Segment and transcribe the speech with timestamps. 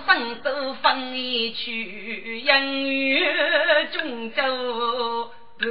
[0.00, 5.68] 分走分一去，人远中州半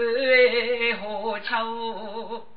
[1.02, 2.48] 何秋。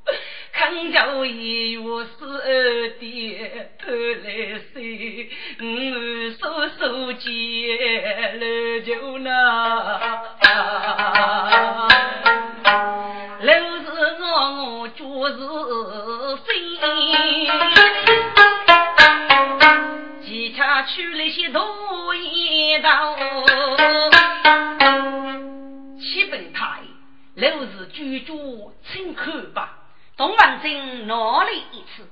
[0.53, 3.89] 看着一月十二点半
[4.23, 5.63] 来岁，五
[6.39, 6.43] 手
[6.79, 7.29] 手接
[8.35, 9.29] 了就那。
[21.21, 23.15] 家去了些土一道，
[26.01, 26.81] 七本台
[27.35, 29.79] 六日居住，请看吧。
[30.17, 32.09] 东王镇哪里一次？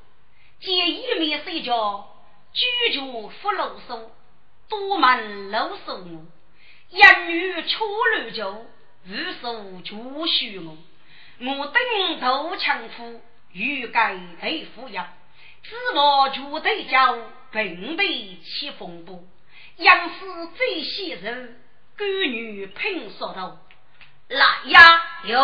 [0.61, 2.07] 见一面睡觉，
[2.53, 4.11] 居住福禄寿，
[4.69, 6.27] 多门楼寿我，
[6.91, 8.67] 一女出乱酒，
[9.07, 10.77] 日手就许我。
[11.41, 15.09] 我等头强夫，欲盖头富养，
[15.63, 17.17] 指望就得叫
[17.51, 19.21] 并被起风波。
[19.77, 21.61] 杨氏最喜人，
[21.97, 23.59] 闺女拼说道
[24.29, 24.81] ：“来呀，
[25.25, 25.41] 有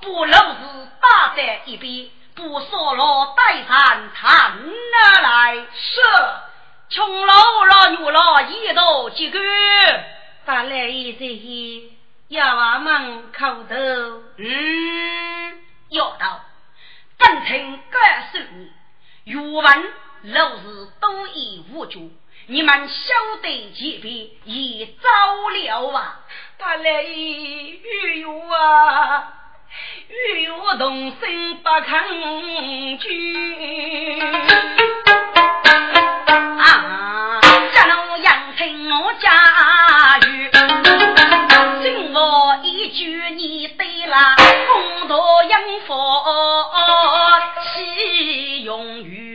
[0.00, 4.56] 不漏子打在一边，不说了带上谈
[4.92, 5.56] 哪来？
[5.72, 6.00] 是
[6.88, 9.38] 穷老老女老一道几个，
[10.44, 11.96] 打来一这些。”
[12.28, 13.74] 要娃们口头，
[14.36, 15.60] 嗯，
[15.90, 16.40] 要到
[17.16, 17.98] 本城各
[18.32, 18.68] 十年，
[19.22, 19.64] 语文
[20.32, 22.10] 老师都已无助，
[22.46, 25.08] 你们晓得前边已糟
[25.50, 26.20] 了啊！
[26.58, 29.32] 他来与我啊，
[30.08, 32.08] 与我同生不抗
[32.98, 34.20] 拒
[36.58, 37.40] 啊！
[37.72, 40.50] 这路养成我家园。
[42.12, 44.34] 我一句你对了，
[44.66, 45.92] 公道养佛
[47.62, 49.25] 岂用语？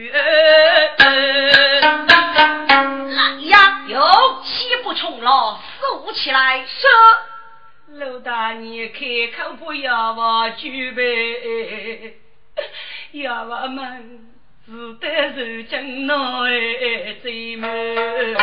[5.21, 6.65] 气不冲了，竖起来！
[6.65, 6.89] 说，
[7.99, 8.99] 老大你开
[9.37, 12.17] 口不要我举杯，
[13.11, 14.31] 要我们
[14.65, 18.35] 只得受尽内罪门。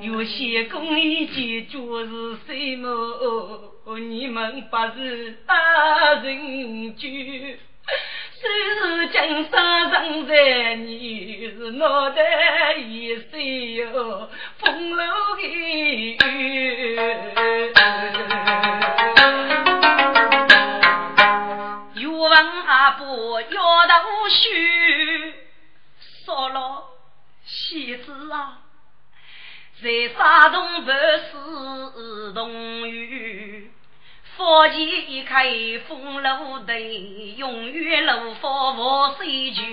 [0.00, 3.74] 有些公益结就是什么？
[3.98, 7.58] 你们不是大人局，
[8.40, 15.04] 虽是江山人在，你是脑袋一碎哟，风流
[15.36, 16.18] 的
[21.94, 25.34] 有文阿伯要头须，
[26.24, 26.84] 说了
[27.44, 28.60] 戏子啊。
[29.82, 33.70] 在沙洞不是洞宇，
[34.38, 35.44] 佛前一开
[35.88, 39.64] 风炉灯，永远炉火无水酒。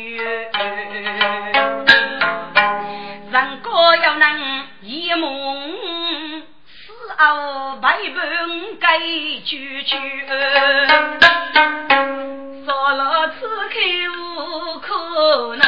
[3.31, 8.19] 人高要能一梦，死后陪伴
[8.79, 8.97] 该
[9.45, 9.95] 句句。
[12.65, 13.75] 说了此口
[14.17, 15.63] 无可能。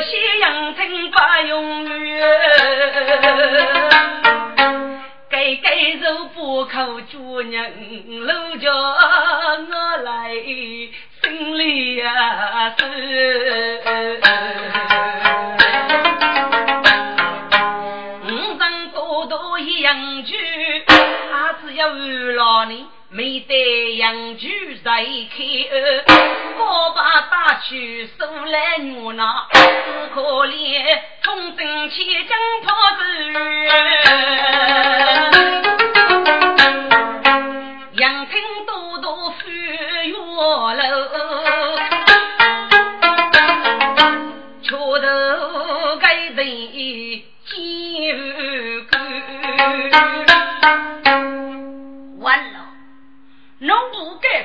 [0.00, 2.38] 西洋听不永远，
[5.48, 10.34] 该该肉不口主人，老叫我来
[11.22, 12.84] 心里啊是。
[18.24, 20.36] 五人多多一样句，
[20.86, 22.86] 他只要老你。
[23.10, 25.42] 没得杨局在开，
[26.58, 29.60] 我把大去收来牛拿，只
[30.14, 33.02] 可怜从征起将跑走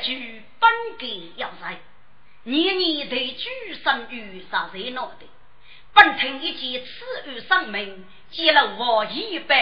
[0.03, 0.69] 句，本
[0.99, 1.07] 该
[1.37, 1.79] 要在，
[2.43, 3.49] 年年得举
[3.83, 5.25] 生于杀在脑袋。
[5.93, 9.57] 本听一见此语声明，接了我一般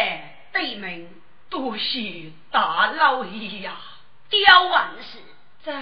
[0.51, 1.09] 对门，
[1.49, 3.77] 多谢大老爷呀！
[4.29, 5.17] 刁万事
[5.63, 5.73] 在，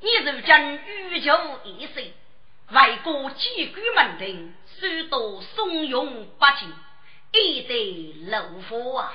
[0.00, 2.12] 你如今欲求一生，
[2.70, 6.72] 为国几居门庭，虽多怂恿百姓，
[7.32, 9.12] 一得怒火啊！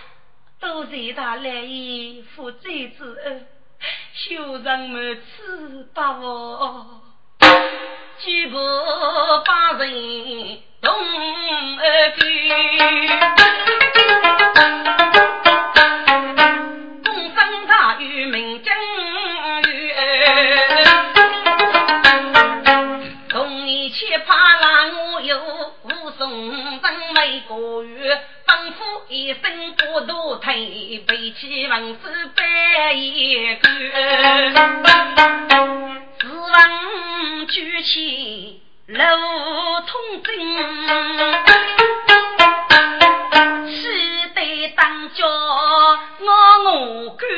[0.59, 3.47] 多谢大老爷负罪之恩，
[4.13, 7.01] 修人们此把我，
[8.19, 8.57] 举步
[9.45, 10.59] 把人。
[10.81, 12.49] 东儿居，
[29.29, 31.99] 一生不渡退，背起文书
[32.35, 33.69] 背一个，
[36.17, 38.59] 自问举起。
[38.87, 39.05] 楼
[39.81, 40.35] 通真，
[43.69, 43.87] 西
[44.33, 46.27] 得当家我
[46.63, 47.29] 我干。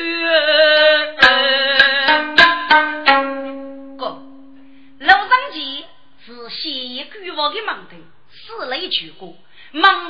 [3.98, 4.24] 哥，
[5.00, 5.84] 楼上前
[6.26, 7.98] 是西官王的门头，
[8.32, 9.36] 四类举过，
[9.74, 10.10] 门上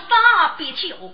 [0.60, 1.12] 别起火。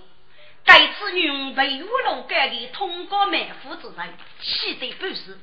[0.78, 5.36] 该次女被五路干的通过满腹之人，气得半死。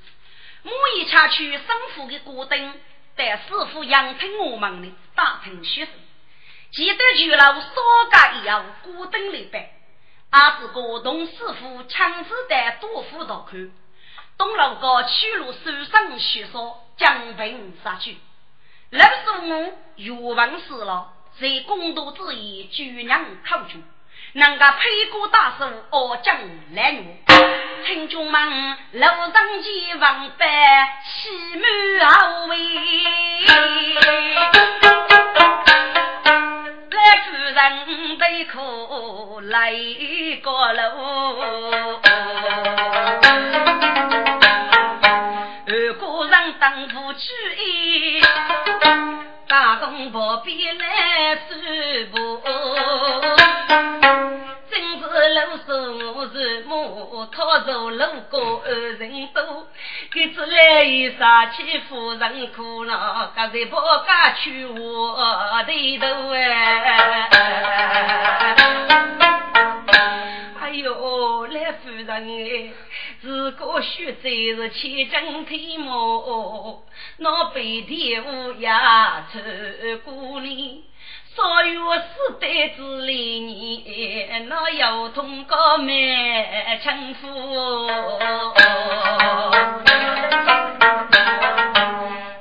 [0.64, 2.74] 我一查去生父的孤灯。
[3.18, 5.94] 但师傅养成我们的大成学生，
[6.72, 9.72] 记得去了少家一样孤灯里边，
[10.32, 13.72] 阿是个同师傅强制带多辅导看，
[14.38, 18.18] 东楼高去路手上学说将兵杀去，
[18.90, 23.82] 老师我语文死了，在公道之意举娘考举。
[24.38, 26.36] 能个配过大叔哦，将
[26.74, 27.24] 来女，
[27.86, 30.46] 听众们楼上见王八
[31.06, 32.58] 喜满后围，
[36.92, 39.74] 来夫人被苦来
[40.44, 42.02] 过楼，
[45.66, 47.32] 二个人当夫妻，
[49.56, 51.56] 大公婆必来收
[52.12, 52.42] 布。
[55.34, 59.66] 老说我是木头做路过二人多，
[60.12, 67.30] 给子来一杀气夫人苦恼，刚才不敢去我的头哎！
[70.60, 72.74] 哎呦，来夫人哎，
[73.46, 76.84] 如果学在是千金天母，
[77.18, 79.38] 那白天乌鸦出
[80.04, 80.84] 过你。
[81.36, 82.02] 所有世
[82.42, 85.88] 代之里，你那要通过满
[86.82, 87.88] 称呼，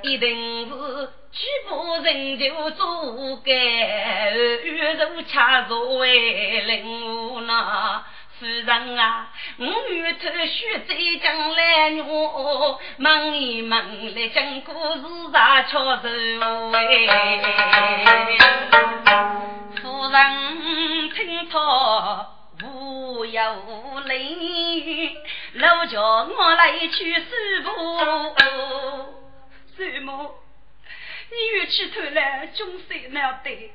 [0.01, 8.03] 一定是举步人就做该，月如恰作为领悟那。
[8.45, 16.09] 夫人啊，我愿偷学再将来我问一问来讲故事啥巧手
[16.75, 17.43] 哎。
[19.81, 22.29] 夫人听他
[22.63, 25.17] 无忧无虑，
[25.55, 27.21] 老叫我来去收
[27.63, 27.71] 布。
[29.75, 30.35] 什么？
[31.31, 33.73] 你越去偷来，终身难得。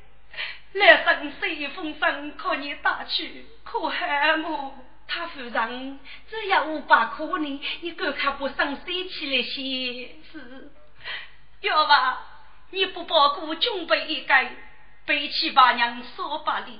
[0.74, 4.74] 来生随风声，可你打去，可喊我。
[5.08, 6.00] 他夫人
[6.30, 10.72] 只要五百块呢，你够看不上谁起来些事？
[11.62, 12.20] 要吧，
[12.70, 14.36] 你不包过准备一个，
[15.08, 16.80] 背起八娘说百里，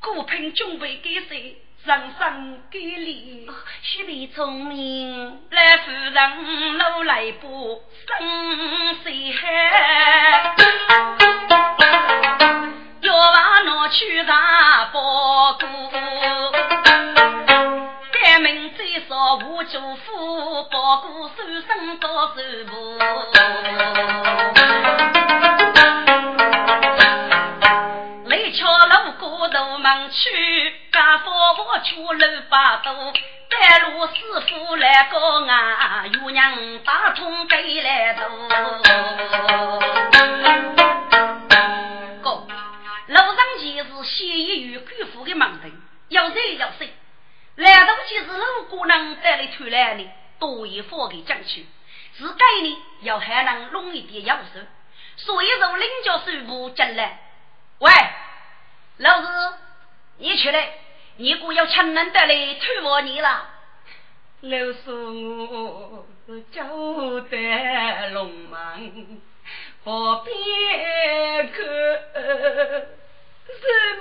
[0.00, 1.58] 孤凭准备给谁？
[1.84, 3.50] 人生给力，
[3.82, 5.42] 须别聪明。
[5.50, 10.54] 来夫人，老来不生谁害？
[13.92, 15.66] 要把拿去打包谷，
[18.10, 21.34] 改名最少无祝福，包谷手
[21.68, 22.36] 生多手
[22.70, 22.72] 部。
[28.28, 32.90] 来敲锣过头门去，家父我去六八度，
[33.50, 34.12] 带路师
[34.48, 38.22] 傅来告啊，有娘打通给来头。
[44.52, 45.72] 一于官府的门庭，
[46.08, 46.90] 要谁要谁，
[47.56, 50.06] 来到即是如果能带来出来的，
[50.38, 51.66] 多一方给争取，
[52.18, 54.60] 是该呢要还能弄一点腰手，
[55.16, 57.18] 所以说领教手部进来，
[57.78, 57.90] 喂，
[58.98, 59.54] 老子
[60.18, 60.74] 你出来，
[61.16, 63.48] 你姑要亲人得来推我你了，
[64.42, 69.22] 老叔我是交代龙门。
[69.84, 71.60] 不便去。
[73.44, 74.00] 日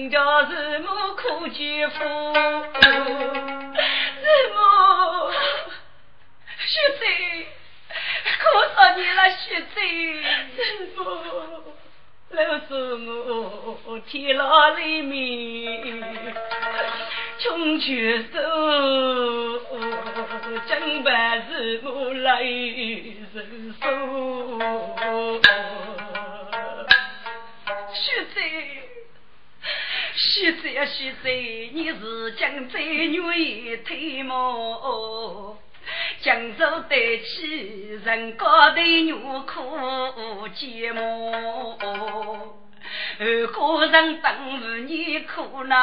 [0.00, 2.88] 母娘家日母苦绝夫，日
[4.54, 4.58] 母
[6.66, 7.04] 雪贼，
[8.38, 8.42] 可
[8.74, 9.78] 少你了雪贼，
[10.56, 10.58] 日
[10.96, 11.04] 母
[12.30, 12.70] 老是
[13.84, 16.34] 我天老里面
[17.38, 18.40] 穷缺手，
[20.66, 23.86] 真把日母来人受。
[30.22, 35.56] 徐贼呀徐贼，你是江浙女推磨，
[36.20, 39.48] 江州得起人高的女苦
[40.54, 41.74] 寂寞，
[43.18, 45.78] 二哥人等着你苦恼，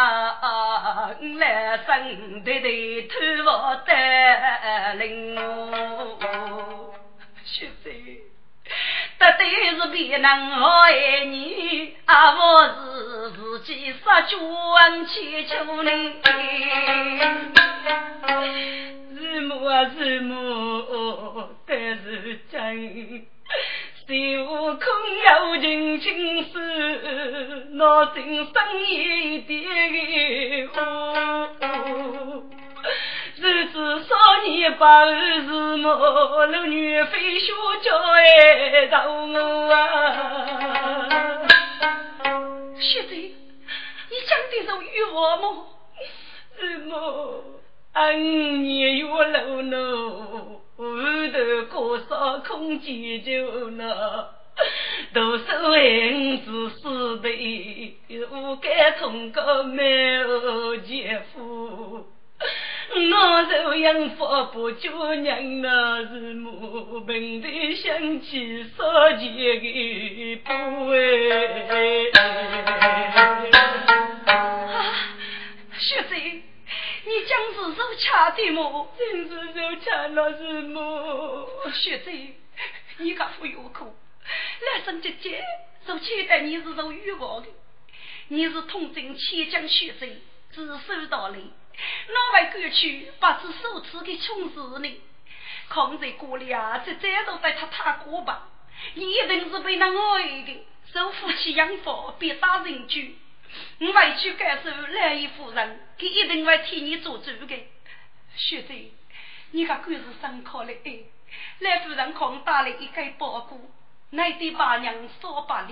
[1.40, 6.94] 来生对对偷我的灵哦，
[7.44, 8.22] 徐贼。
[9.20, 14.38] 绝对是别人爱你，啊，我是自己杀君
[15.08, 15.90] 去求你。
[19.16, 23.26] 日暮啊日暮，得是真，
[24.06, 24.80] 谁无空
[25.26, 28.56] 有情情事，闹心深
[28.92, 29.52] 夜的
[30.68, 30.76] 雾。
[33.40, 34.16] 日子少
[34.48, 37.54] 年把儿子莫，老女非学
[37.84, 41.48] 教爱到我啊！
[42.80, 43.36] 学子，你
[44.26, 45.68] 讲的是与我么？
[46.60, 47.44] 日么？
[47.94, 49.78] 俺年月老老，
[50.76, 50.84] 后
[51.32, 51.38] 头
[51.70, 54.30] 过少空间就那，
[55.14, 57.98] 多少恩子死辈，
[58.32, 62.08] 无该通过没后姐夫。
[62.90, 70.98] 我受养父不教娘，那是母本的想起少钱的不哎。
[75.78, 78.90] 学子，你将是受恰的么？
[78.98, 80.80] 真是受恰那是母。
[81.74, 82.10] 学子，
[82.98, 83.94] 你可不有苦，
[84.74, 85.44] 来生姐姐
[85.86, 87.48] 受期待你是受欲望的，
[88.30, 90.08] 你是通真千江学子，
[90.52, 91.52] 自受道理。
[92.08, 95.02] 哪位过去把这手持给穷死呢？
[95.70, 98.50] 抗日过里啊，这再都带他他过吧。
[98.94, 103.00] 你一定是被那爱的，受夫妻养父，别打人主。
[103.80, 107.68] 我委屈感受来一夫人，他一定会替你做主的。
[108.36, 108.76] 学长，
[109.52, 111.00] 你个官是上考了哎，
[111.60, 113.60] 来夫人空打了一个包裹，
[114.12, 115.70] 那对八娘说罢了，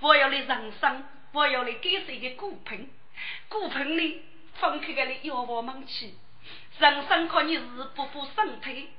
[0.00, 2.88] 我要来人生，我要来给谁的骨盆？
[3.48, 4.22] 骨盆里。
[4.58, 6.14] 放开个来要我们去，
[6.78, 7.62] 人生可你是
[7.94, 8.90] 不负身体。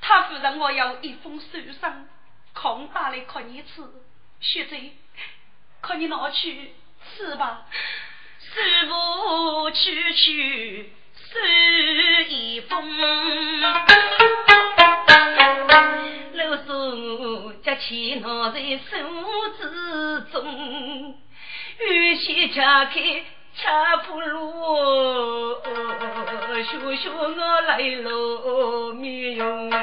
[0.00, 2.08] 他夫人我要一封书信，
[2.52, 3.82] 空打来可你吃，
[4.40, 4.76] 学着，
[5.80, 6.72] 可你拿去
[7.14, 7.66] 吃吧。
[8.38, 11.38] 师傅去去收
[12.28, 12.98] 一封，
[16.34, 18.96] 老叔家钱拿在手
[19.56, 21.18] 之中，
[21.78, 23.24] 预先拆开。
[23.62, 25.54] 恰不如
[26.64, 29.78] 学学我来喽，面容啊！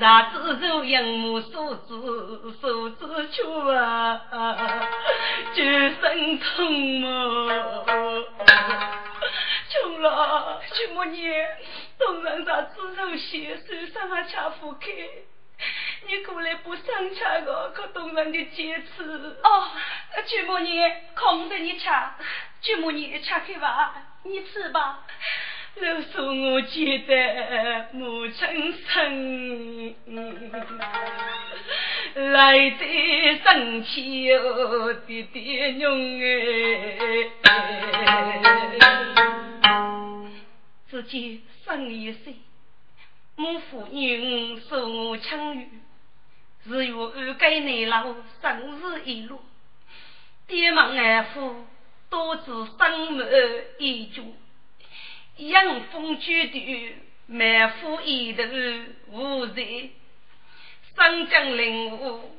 [0.00, 1.92] 啥子肉养母手指
[2.62, 4.22] 手指粗啊，
[5.54, 5.62] 就
[6.00, 7.04] 生痛么？
[9.68, 11.58] 穷了，这么年，
[11.98, 14.88] 东让啥子肉些，手上还恰不开。
[16.06, 16.84] 你过来不上
[17.14, 19.02] 茶个，可动人的坚持。
[19.02, 19.68] 哦，
[20.26, 20.80] 舅母你
[21.14, 21.88] 空着你吃，
[22.60, 23.94] 舅母你吃开吧，
[24.24, 25.00] 你吃吧。
[25.78, 29.94] 老说我记得母亲生，
[32.32, 35.92] 来得生气哦，爹爹娘
[37.42, 37.52] 哎，
[40.88, 42.34] 自己生一岁。
[43.38, 45.68] 母父女受我强育，
[46.64, 49.38] 日月安该内老，生死一路。
[50.46, 51.66] 爹妈爱父
[52.08, 53.22] 多知生母
[53.78, 54.22] 一句，
[55.36, 56.94] 养风居地，
[57.26, 58.42] 满腹一头
[59.10, 59.90] 无人。
[60.94, 62.38] 三江灵武，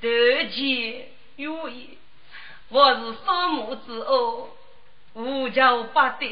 [0.00, 1.88] 得见有言，
[2.68, 4.56] 我是扫墓之后，
[5.14, 6.26] 无教八代。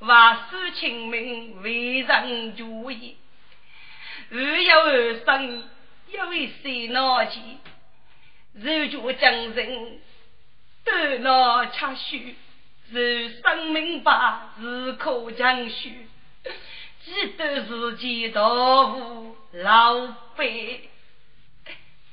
[0.00, 3.18] 万世清明为人注意，
[4.30, 5.68] 日有二生
[6.08, 7.38] 有一岁闹起，
[8.54, 10.00] 日久将人
[10.84, 12.34] 得脑恰虚，
[12.90, 16.08] 日生明白日可将虚，
[17.04, 20.88] 记得自己大父老辈，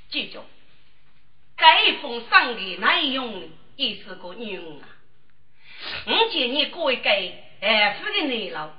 [0.10, 0.44] 记住，
[1.56, 4.89] 该封赏的内容也是个女啊。
[6.06, 7.10] 我见你过一个
[7.61, 8.69] 二夫的内老，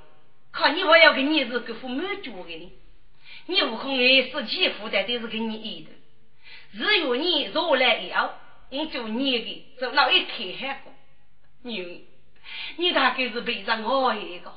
[0.51, 2.71] 看你我要给你是个父母教给你，
[3.47, 5.89] 你悟空也是欺负的，都是给你一的。
[6.73, 10.93] 只有你若来要，我就你的走那一天还过。
[11.63, 12.05] 女，
[12.77, 14.53] 你大概是背着我一个。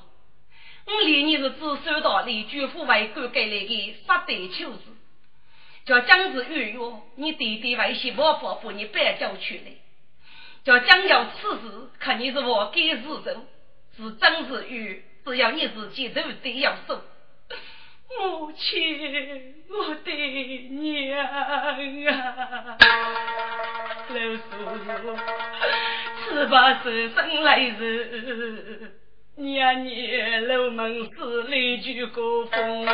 [0.85, 4.83] 我连你是只收到李举夫为官给来的杀对秋子，
[5.85, 6.79] 叫姜子玉约
[7.17, 9.73] 你弟弟为媳妇法把你搬交出来，
[10.65, 13.47] 叫姜要此事看你是我给日走，
[13.97, 17.03] 是张子玉，只要你自己都得要受。
[18.19, 20.13] 母亲，我的
[20.71, 21.77] 娘啊！
[24.09, 24.51] 老叔，
[26.29, 28.93] 十八岁生来日。
[29.35, 32.85] 年年楼门寺里举高峰，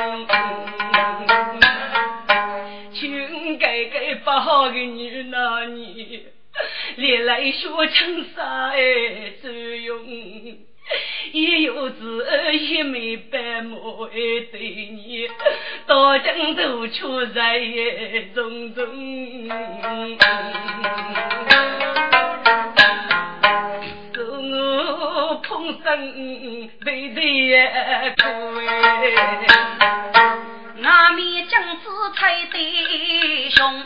[2.95, 6.23] 穷改改不好的女那年，
[6.97, 10.07] 历来学成啥哎作用，
[11.33, 14.13] 也有子一枚白毛哎
[14.51, 15.29] 对你，
[15.87, 17.61] 到江头出在
[18.35, 19.49] 种种。
[25.49, 27.23] 风声对对
[28.17, 28.21] 哭
[28.59, 29.11] 哎，
[30.77, 33.85] 那面将子才弟兄，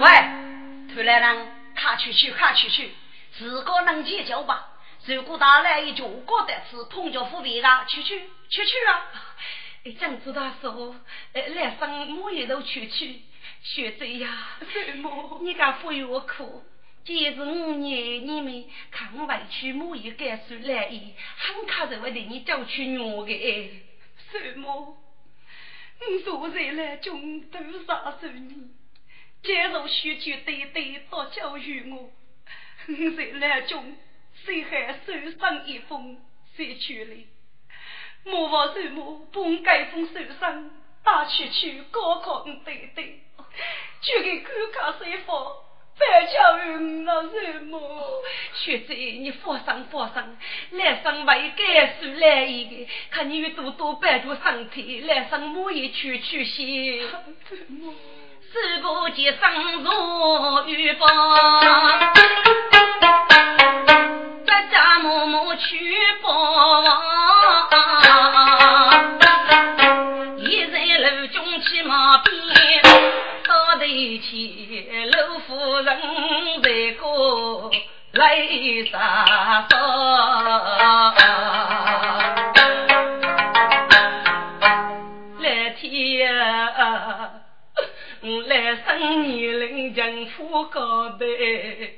[0.00, 0.08] 喂，
[0.94, 2.90] 突然人，看去去看去去，
[3.38, 4.66] 自个能解决吧？
[5.06, 9.10] 如果打来一句，我得是痛叫府别啊，去去去去啊！
[9.84, 10.96] 哎，将子他说，
[11.32, 13.20] 哎，来生母也都去去，
[13.62, 14.58] 学姐呀，
[14.96, 16.64] 母，你敢忽悠我哭？
[17.04, 23.82] 今日五年，你们看我委屈，母也感受来意，很可能会对你叫去娘的。
[24.32, 24.98] 什么？
[25.98, 28.72] 我昨日来中都杀死你，
[29.44, 32.10] 接受学句对对多教育我，
[32.88, 33.96] 我日来中
[34.46, 36.16] 谁还受伤一封，
[36.56, 37.14] 谁去了？
[38.24, 39.26] 莫忘什么？
[39.32, 40.70] 把该封受伤
[41.02, 43.20] 打去去高考对对，
[44.00, 45.36] 就给看看谁放。
[45.98, 47.80] 白巧云那什么？
[48.54, 57.00] 学姐，你放心放心，来生为该是来一个，看你有多多保重身体，来生莫也去去些。
[57.00, 59.90] 师傅接生如
[78.76, 79.24] 泪洒
[79.70, 79.76] 洒。
[85.40, 87.30] 来天啊，
[88.46, 91.94] 来生年龄将富高辈，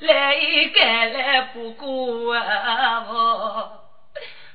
[0.00, 0.34] 来
[0.74, 3.80] 个来不过我。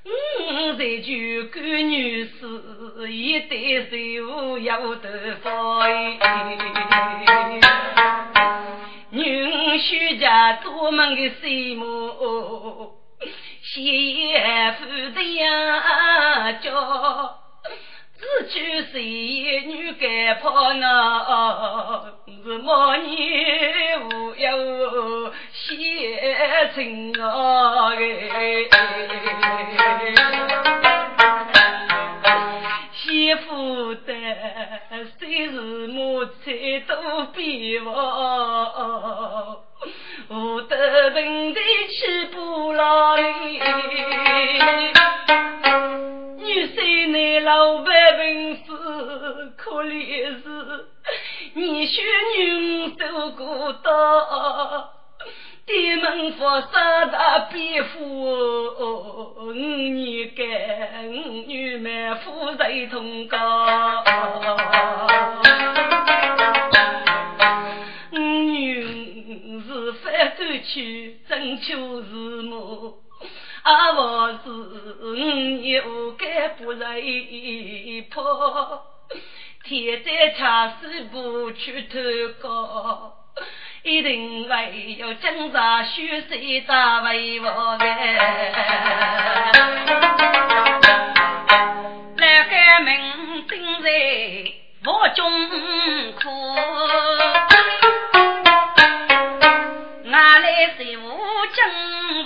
[0.05, 5.79] 五十九个女士，一对手要得放。
[9.91, 12.91] 女婿家多门的媳妇，
[13.63, 14.33] 媳
[14.77, 17.35] 妇的呀叫。
[18.19, 18.99] 只娶谁
[19.65, 22.13] 女该跑呢？
[22.43, 27.91] 是莫念无有写情啊！
[32.91, 34.13] 媳妇的
[35.17, 39.63] 虽是母亲都比我，
[40.31, 43.23] 我得问的去不老哩。
[46.37, 48.61] 女婿那老百姓是
[49.57, 50.85] 可怜是，
[51.55, 52.03] 你学
[52.37, 54.91] 女受过刀，
[55.65, 57.99] 爹门佛三大别夫，
[59.39, 61.11] 五女干五
[61.47, 63.39] 女满夫在同高，
[70.57, 72.07] 去征求是
[72.41, 72.97] 母。
[73.63, 78.19] 阿我是五年何该不一跑？
[79.65, 81.99] 天在茶水不去偷
[82.41, 83.13] 高，
[83.83, 87.91] 一定还要经常学习打为王哎。
[92.17, 93.89] 来开门正在
[94.83, 95.49] 房中
[96.15, 96.29] 哭，
[100.59, 101.07] 来是无
[101.53, 101.63] 精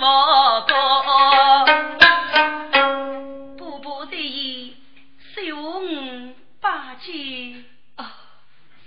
[0.66, 1.64] 高，
[3.56, 4.76] 步步的
[5.32, 8.12] 十五八七啊，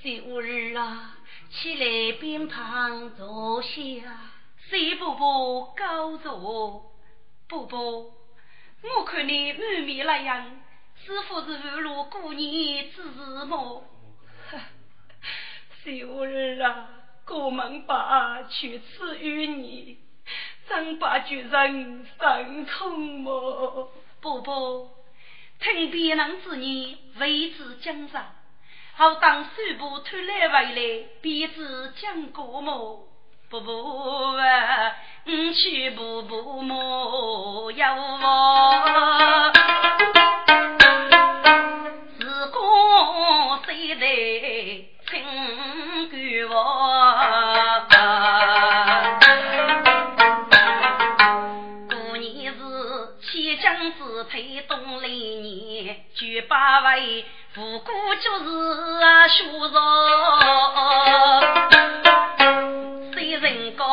[0.01, 1.15] 十 五日啊，
[1.49, 3.69] 起来边旁坐下，
[4.69, 6.91] 谢伯伯高坐。
[7.47, 8.13] 伯伯，
[8.97, 10.59] 我看你满面来样，
[11.05, 13.81] 是否是误入姑娘之事么？
[15.85, 16.89] 秀儿啊，
[17.27, 19.97] 过门把去赐予你，
[20.69, 23.91] 张八举人生痛么？
[24.21, 24.89] 伯伯，
[25.59, 28.33] 听别人之言，未知江山。
[28.95, 33.03] 好当手部偷来回来，便知讲过么？
[33.49, 33.71] 不不
[34.37, 39.51] 啊，五去不不莫有我，
[56.41, 57.25] 八位。
[57.53, 58.45] 不过就是
[59.03, 59.71] 啊，虚荣。
[63.13, 63.85] 虽人高，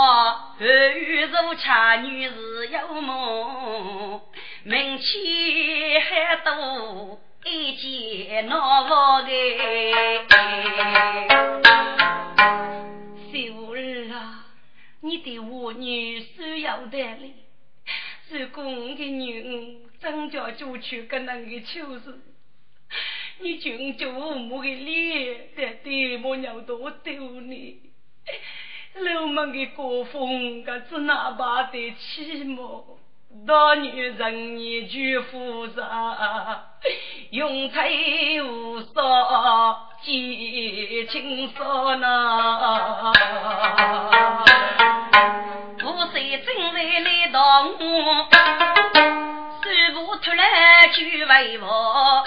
[0.59, 4.21] 儿女如茶，女是有梦，
[4.65, 9.31] 名气还多，一件难忘的。
[13.33, 13.75] 秀儿
[14.13, 14.45] 啊，
[15.01, 17.35] 你的我女需要得嘞，
[18.29, 22.21] 如果我的女张家就去跟那个秋子。
[23.41, 27.79] 你穷究我的脸，在对母娘多丢你，
[28.95, 32.99] 老门的国风，可只哪把得起么？
[33.45, 36.65] 大女人一句复杂，
[37.31, 37.91] 用财
[38.45, 43.13] 无少，结情少呐。
[45.85, 48.29] 我虽正在来到我，
[49.65, 50.47] 师傅突然
[50.93, 52.23] 就为我。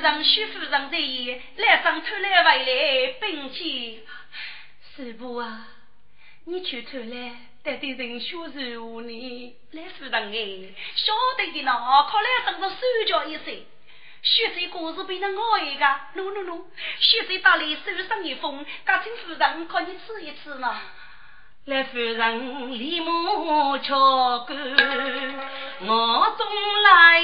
[0.00, 4.00] 让徐夫人在意，来上偷来回来并且，
[4.96, 5.68] 师傅啊，
[6.44, 7.32] 你去偷来，
[7.62, 9.56] 带点人血肉呢？
[9.72, 11.72] 来夫人哎，晓得的呢，
[12.10, 13.66] 靠来等着手脚一塞，
[14.22, 16.64] 血在故事变成我一个，喏喏喏，
[16.98, 20.80] 血在打来手上一封，家请夫人靠你吃一吃呢。
[21.70, 24.52] 来夫人立马敲鼓，
[25.86, 26.48] 我中
[26.82, 27.22] 来，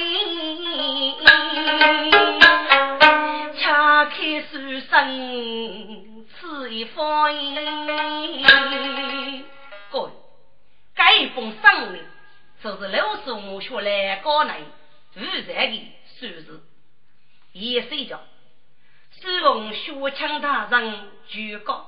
[3.59, 7.03] 敲开书生此一封。
[9.91, 10.11] 各位，
[10.95, 12.01] 这一封上令，
[12.63, 14.53] 就是刘师母学来高内
[15.13, 16.63] 负责的数字，
[17.51, 18.21] 也是叫
[19.11, 21.85] 师奉学枪大人举高，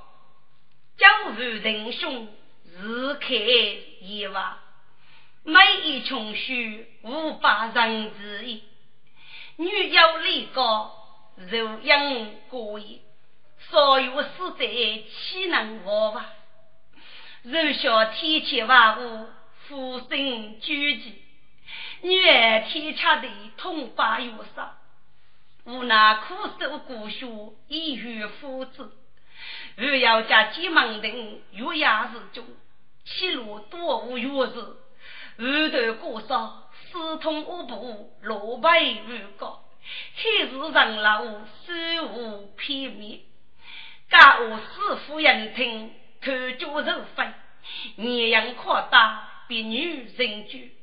[0.97, 2.27] 教父仁兄。
[2.81, 4.57] 自开一瓦，
[5.43, 6.53] 每一穷书
[7.01, 8.63] 五百人之一。
[9.57, 10.95] 女要立高，
[11.35, 12.99] 柔养过也。
[13.69, 16.25] 所有死者岂能活伐？
[17.43, 19.27] 柔小天气万物，
[19.67, 21.21] 夫生居己。
[22.01, 24.77] 女儿天恰的痛把忧伤，
[25.65, 28.95] 无奈苦守故乡，以于夫子。
[29.75, 32.45] 若要家急忙等，月牙日中。
[33.09, 34.75] 七路多无钥匙，
[35.37, 39.65] 二头过少，四通五步，落败如高。
[40.15, 43.21] 黑日人老，手无片面。
[44.09, 45.91] 家务师傅人听，
[46.21, 47.33] 头脚肉分，
[47.95, 50.75] 年样夸大，比女人居。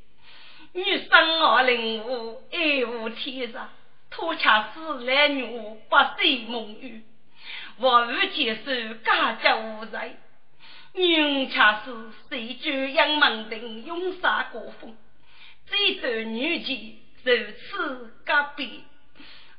[0.72, 3.70] 女生二零五，爱无天上，
[4.10, 5.46] 托恰是男女
[5.88, 7.04] 不岁梦雨，
[7.78, 10.18] 我无接受家家无人。
[10.96, 11.92] 女恰是
[12.28, 14.96] 谁居杨门庭，永杀国风，
[15.66, 18.82] 这段女妓如此隔壁，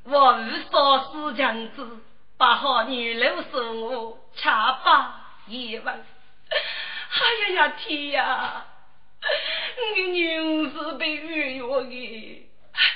[0.04, 2.00] 我无少思强子，
[2.38, 5.86] 把好女流是我恰把一问。
[5.88, 8.66] 哎呀呀天呀！
[9.96, 12.50] 你女是被冤枉的，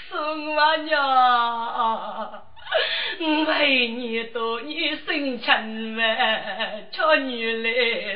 [0.09, 2.43] 孙娃娘。
[3.47, 7.69] 为你多你生亲呗，瞧女来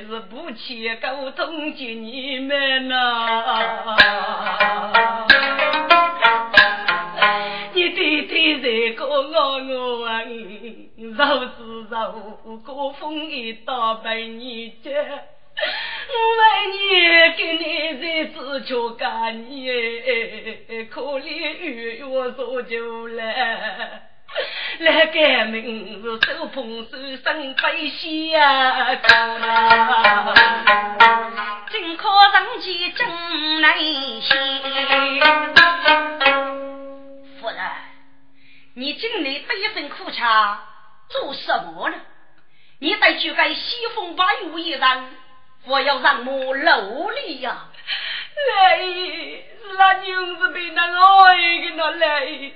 [0.08, 3.96] 是不去沟通接你们呐。
[7.74, 10.22] 你对对在个我我啊，
[10.96, 11.52] 若是
[11.90, 14.94] 受过风雨大白你家，为
[16.72, 16.78] 你
[17.38, 17.64] 给你
[18.00, 19.68] 日子求干你，
[20.90, 24.15] 可怜与我做就来。
[24.80, 28.96] 来 改名字，手捧手生悲喜呀！
[31.70, 34.36] 今可人间真难写。
[37.40, 37.58] 夫人，
[38.76, 40.60] 你今日得一身苦差，
[41.10, 41.96] 做什么呢？
[42.80, 44.82] 你得去给西风八月一人，
[45.66, 47.68] 我要让我努力呀！
[48.54, 49.44] 来，是
[49.78, 52.52] 那娘子被那爱的那来，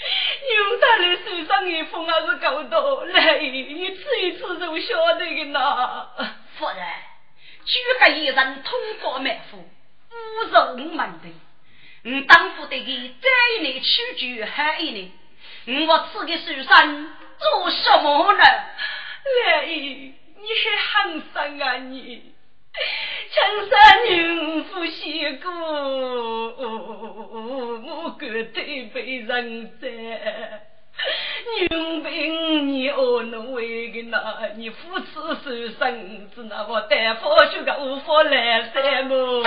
[0.00, 6.08] 娘他的手上的风还是够多，来，一次一次就晓得的呐。
[6.56, 6.76] 夫人，
[7.64, 11.28] 举个一人通过满腹，无肉门的，
[12.02, 18.42] 你当夫的给这一年取决还一年，我吃的手上做什么呢？
[18.42, 20.14] 来，你
[20.64, 22.34] 还很生啊你！
[23.30, 23.76] 青山
[24.08, 25.50] 女夫西过，
[27.82, 29.86] 我绝对被人在。
[31.58, 31.66] 女
[32.02, 39.42] 兵你哦侬为个那，你夫妻受身子那我大夫就个无法来三么？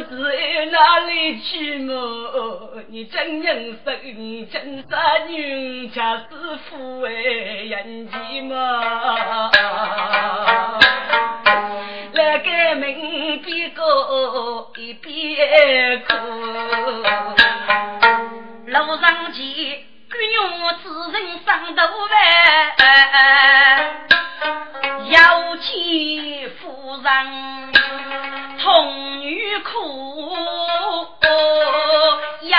[0.00, 0.32] 天都子
[0.70, 1.92] 哪里去么？
[2.88, 9.50] 你真人生真杀女，家是富哎人气嘛？
[12.12, 16.14] 来个门边过一边哭，
[18.66, 19.44] 路上见
[20.10, 22.18] 姑娘此人上头饭，
[25.06, 25.16] 有
[25.58, 27.72] 钱夫人
[28.58, 29.70] 童女哭，
[32.40, 32.56] 有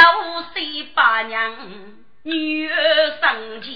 [0.54, 1.54] 谁把娘
[2.24, 3.70] 女儿上前？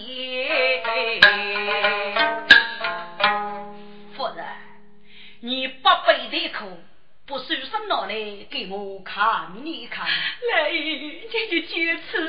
[4.15, 4.45] 夫人，
[5.41, 6.79] 你不背的苦，
[7.27, 8.13] 不收拾拿来
[8.51, 10.05] 给我看一看。
[10.05, 10.71] 来，
[11.31, 12.19] 这就坚持。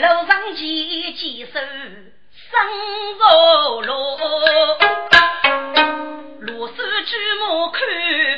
[0.00, 1.60] 楼上几几手生
[3.18, 4.18] 如罗，
[6.40, 7.80] 罗手举目看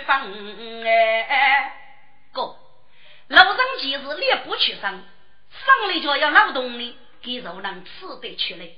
[0.06, 1.72] 风哎。
[2.34, 2.54] 哥，
[3.28, 8.68] 楼上几是猎不取生，上来就要劳动的，给肉能吃得出来。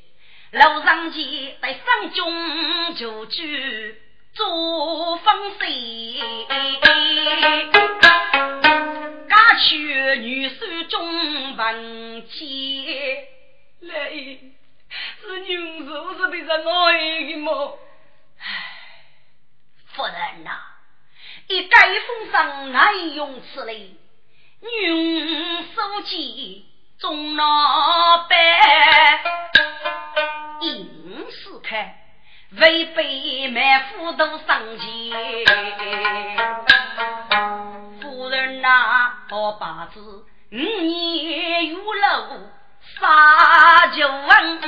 [0.53, 4.01] 楼上几在上中就举
[4.35, 6.21] 做风水。
[9.29, 10.57] 家去女手
[10.89, 13.27] 中文钱，
[13.81, 14.11] 来，
[15.21, 16.93] 是女手是被人爱
[17.33, 17.79] 的么？
[18.39, 18.45] 唉，
[19.87, 20.51] 夫人呐，
[21.49, 23.93] 一盖风上难用此类，
[24.61, 26.67] 女手机
[26.99, 28.37] 中老板，
[30.63, 32.04] 硬是开，
[32.57, 34.87] 违背满腹都上前。
[38.01, 40.01] 夫人呐，好把子，
[40.53, 42.01] 五年有路
[43.01, 44.61] 杀就问，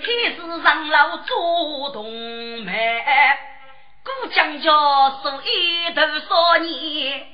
[0.00, 2.10] 天子上楼做动
[2.64, 3.38] 脉，
[4.04, 4.70] 古将家
[5.22, 7.26] 说一头少年，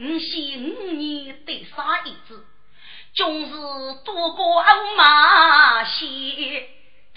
[0.00, 2.44] 五喜五年得杀一子，
[3.14, 3.52] 终是
[4.04, 6.66] 多过欧马戏。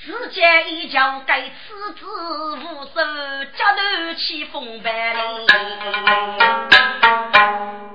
[0.05, 5.47] 只见一脚该此子无手，脚头起风板哩。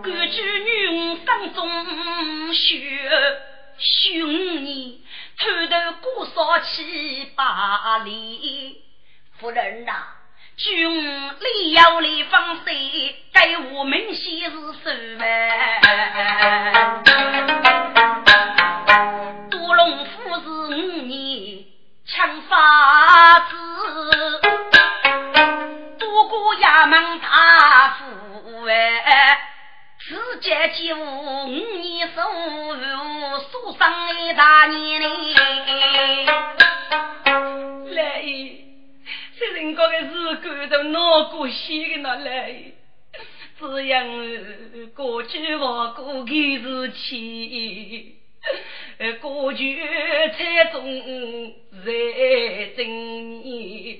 [0.02, 2.82] 感举女生中血，
[3.78, 4.28] 凶
[4.64, 5.04] 你
[5.38, 8.82] 偷头过少七八里。
[9.38, 9.92] 夫人呐、
[10.56, 15.30] 君里要里放水，该我们先是手腕。
[22.20, 23.56] 抢法子，
[25.98, 29.40] 多过衙门大夫哎。
[29.96, 32.20] 世界几五五年收
[32.74, 32.82] 入，
[33.50, 35.34] 书上一大年哩。
[37.94, 38.22] 来，
[39.38, 42.54] 这人家的是感到脑过西的那来，
[43.58, 44.06] 只样
[44.94, 48.19] 过去话过去是气，
[49.20, 49.78] 过去
[50.36, 51.92] 才中在
[52.76, 53.98] 正年。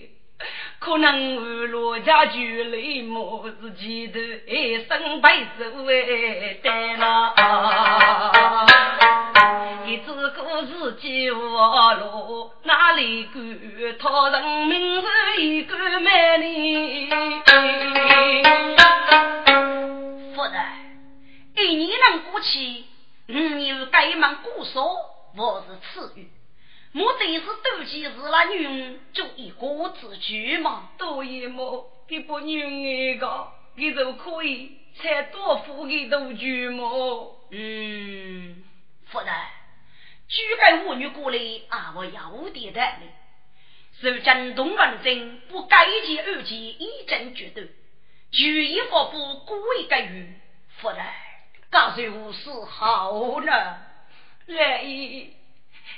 [0.79, 7.35] 可能我罗家就来么是前头一生白手哎带啦，
[9.87, 13.45] 一只个自己活路哪里管？
[13.99, 15.07] 他人名字
[15.43, 17.11] 一个美丽。
[20.35, 20.55] 夫人，
[21.57, 22.85] 一年能过去，
[23.31, 24.83] 五年该忙过少，
[25.37, 26.29] 我是赐予。
[26.93, 30.91] 目的是妒忌是那女人就一个之举嘛。
[30.99, 37.37] 多一么，给不女儿个，你就可以才多付给多句么？
[37.53, 38.65] 嗯，
[39.07, 39.29] 夫人，
[40.29, 41.39] 举个妇女过来
[41.69, 43.07] 啊，我要有点道理。
[44.01, 47.63] 如今东文正不该结二结，一争决斗，
[48.33, 50.35] 举一发布，故意给予
[50.79, 50.99] 夫人，
[51.71, 53.53] 告诉我是好呢。
[54.47, 55.31] 来姨，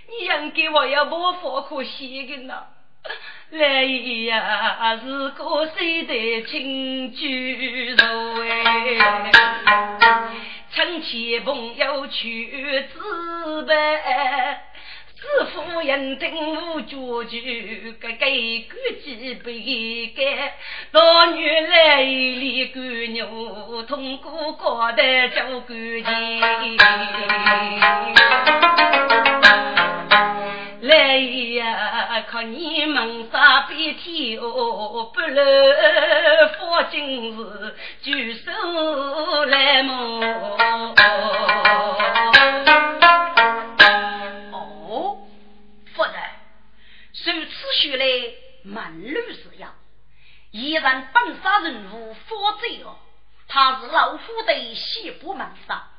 [0.07, 2.67] 你应该我要无法可写的呢。
[3.51, 7.97] 来姨呀，是个谁的亲眷
[8.43, 10.29] 哎，
[10.75, 14.65] 亲戚朋友去自白。
[15.23, 16.29] 师傅人等
[16.75, 16.97] 我家
[17.31, 18.27] 具，个个个
[19.05, 20.53] 几杯干，
[20.91, 22.83] 老女来里干
[23.13, 26.77] 牛，通过高台叫干净。
[30.81, 35.45] 来呀，看你们啥别天哦，不漏
[36.59, 38.51] 佛今日举手
[39.45, 40.21] 来摸。
[47.83, 49.75] 学来门路是要，
[50.53, 52.97] 一人本杀人物负罪哦。
[53.49, 55.91] 他是老虎的西部门杀，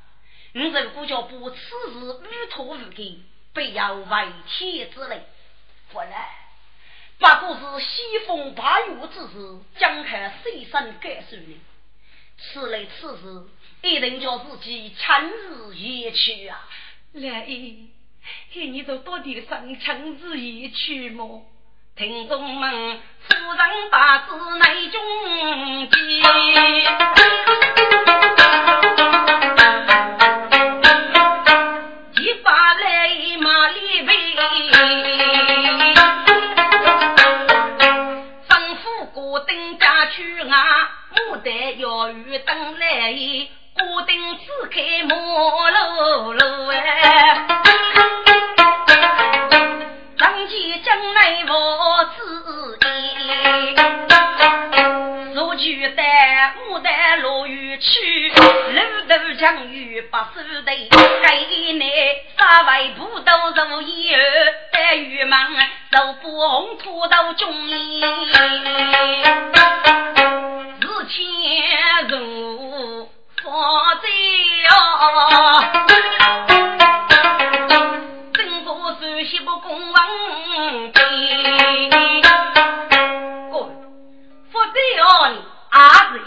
[0.54, 5.24] 我如果叫不此事与托无根，必要为天之累。
[5.92, 6.10] 不然，
[7.20, 11.60] 不过是西风八月之时，将看谁生该受呢？
[12.38, 13.48] 此类此事，
[13.82, 15.06] 一定叫自己亲
[15.50, 16.68] 自言去啊！
[17.12, 17.46] 来，
[18.52, 21.46] 嘿，你都到底上亲自言去么？
[21.96, 22.72] 听众们，
[23.20, 25.00] 夫人把子内中
[25.92, 26.24] 计，
[32.20, 34.12] 一把来马里背，
[38.50, 43.14] 吩咐过登家去啊，牡丹要与等来，
[43.78, 45.16] 过登只开马
[45.70, 46.80] 路路哎。
[57.80, 58.36] 去路
[59.08, 60.72] 途将遇不输的，
[61.22, 61.36] 该
[61.74, 64.20] 内杀为不都如一儿，
[64.72, 65.48] 待遇忙
[65.92, 67.78] 受不红土到中年，
[70.80, 73.10] 日前如
[73.42, 74.08] 发财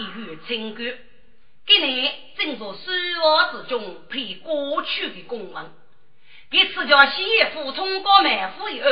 [0.07, 0.85] 也是一语成功。
[1.67, 2.81] 给你正做书
[3.21, 5.73] 房之中配过去的公文，
[6.49, 8.89] 给自家媳妇通过满户以后，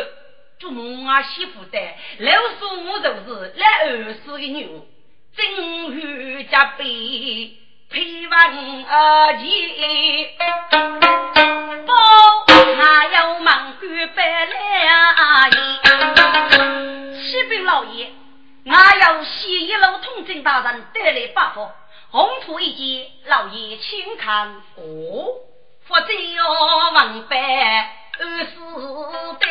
[0.58, 1.78] 就问啊媳妇的，
[2.18, 4.68] 老说我就是来二十的女，
[5.36, 7.56] 正欲加倍
[7.90, 10.34] 配完二姐，
[11.86, 11.92] 不
[12.74, 15.58] 还要忙干百两银。
[17.22, 18.10] 启禀老爷，
[18.66, 21.70] 我要西一路通政大人带来八福。
[22.10, 25.34] 红土一见，老爷请看哦，
[25.86, 26.48] 佛在要
[26.92, 27.38] 文班
[28.20, 28.54] 二四
[29.38, 29.44] 班，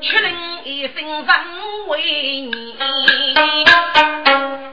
[0.00, 0.34] 确认
[0.64, 1.28] 一声人
[1.86, 2.74] 为你，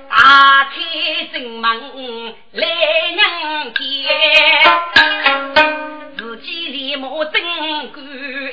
[0.10, 0.76] 打开
[1.32, 2.68] 正门来
[3.12, 3.84] 人见，
[6.18, 8.04] 自己立马登官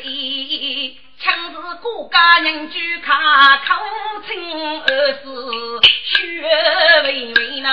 [0.05, 0.30] 衣。
[1.81, 3.74] 强是国家人居卡口
[4.26, 5.24] 称儿是
[6.05, 6.43] 血
[7.05, 7.70] 为为呐！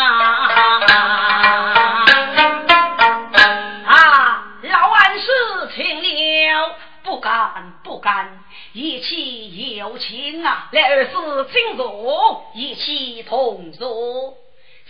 [3.85, 5.29] 啊，老安是
[5.75, 8.39] 请了，不敢不敢，
[8.73, 10.69] 一起有情啊！
[10.71, 11.11] 来儿是
[11.51, 14.33] 请坐，一起同坐。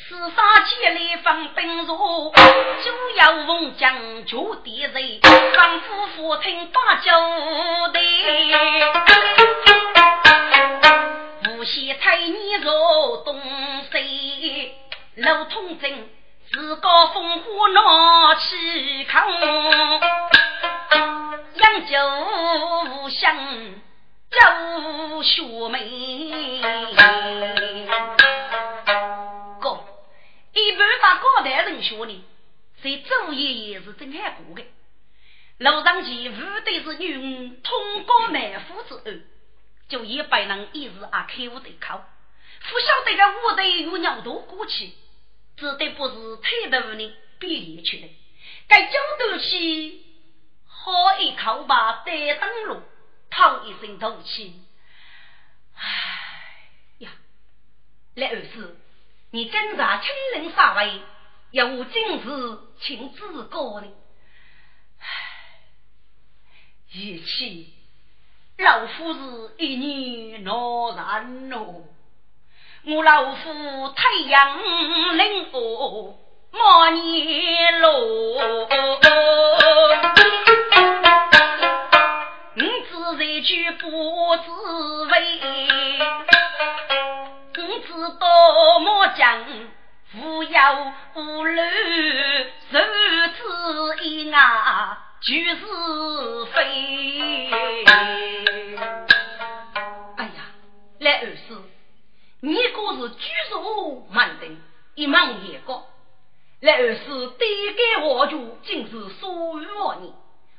[0.10, 5.20] 四杀起来放兵入，就要问将就敌人，
[5.54, 7.12] 张夫妇听把酒
[7.92, 8.00] 的，
[11.50, 13.42] 无锡太你入东
[13.92, 14.72] 西，
[15.18, 16.10] 老通真
[16.54, 19.30] 自告烽火闹起抗，
[21.56, 21.98] 扬州
[23.04, 23.36] 无相
[24.32, 24.40] 周
[25.22, 26.62] 学妹。
[31.48, 32.24] 般把高台人学呢，
[32.84, 34.64] 在昼夜也是真看过的。
[35.60, 39.20] 楼上前无对是女儿通过满户之后，
[39.88, 42.04] 就一百人一日啊开户对口，
[42.70, 44.92] 不晓得个屋头有鸟多过去，
[45.56, 48.08] 只得不是太多人毕业去了。
[48.68, 50.02] 该交头去
[50.68, 52.84] 喝一口吧，带灯笼，
[53.30, 54.62] 叹一声吐气。
[55.76, 55.82] 唉
[57.00, 57.10] 呀，
[58.16, 58.76] 来二是。
[59.32, 61.02] 你侦查亲人杀位，
[61.52, 63.88] 要我今日请自高呢？
[65.00, 65.06] 唉，
[66.94, 67.74] 与其
[68.58, 69.20] 老夫是
[69.58, 71.86] 一年闹然哦，
[72.84, 74.58] 我老夫太阳
[75.16, 76.16] 冷哦，
[76.52, 78.38] 莫年路，
[82.56, 83.88] 你只一句不
[84.36, 84.52] 知
[85.12, 85.40] 味，
[87.56, 89.46] 你知多么讲
[90.20, 90.60] 无忧
[91.16, 91.62] 无虑，
[92.72, 92.80] 如
[93.38, 97.50] 此一啊就是非。
[100.16, 100.30] 哎呀，
[101.00, 101.56] 来二师，
[102.42, 104.58] 你可是举手满登，
[104.96, 105.86] 一忙也高。
[106.62, 110.14] 来二是对给我主，竟是属于我你。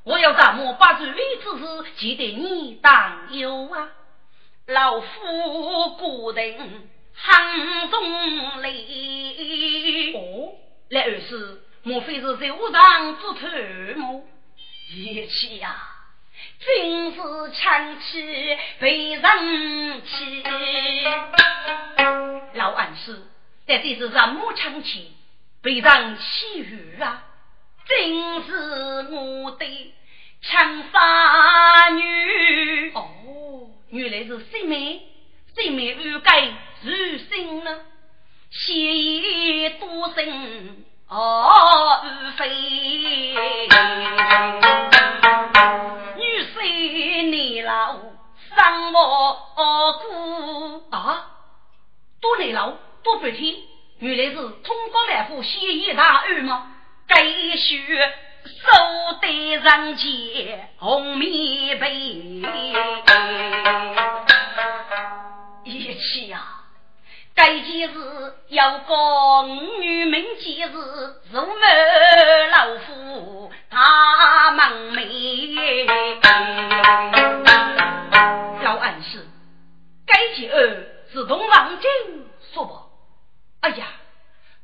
[0.04, 3.88] 我要怎么把这位之事记得你当有啊？
[4.66, 6.88] 老夫孤人
[7.20, 10.14] 杭中里。
[10.14, 10.54] 哦，
[10.90, 13.46] 来二是莫非是在屋上做头
[13.96, 14.26] 目？
[14.90, 15.76] 一起呀，
[16.60, 17.18] 真是
[17.52, 20.42] 强气被人气。
[22.54, 23.22] 老暗示，
[23.66, 25.12] 在这是什么强气？
[25.62, 27.24] 非常气语啊！
[27.84, 29.94] 真是我的
[30.40, 35.02] 强发女哦，原来是新妹，
[35.54, 36.92] 新妹欲改如
[37.28, 37.76] 新呢，
[38.50, 42.00] 谢意多生哦
[42.36, 42.48] 非，
[46.16, 46.22] 女
[46.54, 48.98] 婿年老生我
[49.98, 51.30] 苦啊，
[52.20, 52.70] 多年老
[53.02, 53.56] 多白天。
[53.98, 56.70] 原来是通过万户协议大案吗？
[57.08, 57.24] 该
[57.56, 57.98] 须
[58.44, 58.70] 手
[59.20, 61.90] 得人间红棉被，
[65.64, 66.54] 一起呀！
[67.38, 68.34] 该件事。
[68.48, 70.74] 要讲女民件事，
[71.30, 71.46] 如某
[72.50, 75.54] 老夫他门楣。
[78.64, 79.24] 老暗示，
[80.04, 82.86] 该件案是同王金说吧。
[83.60, 83.86] 哎呀，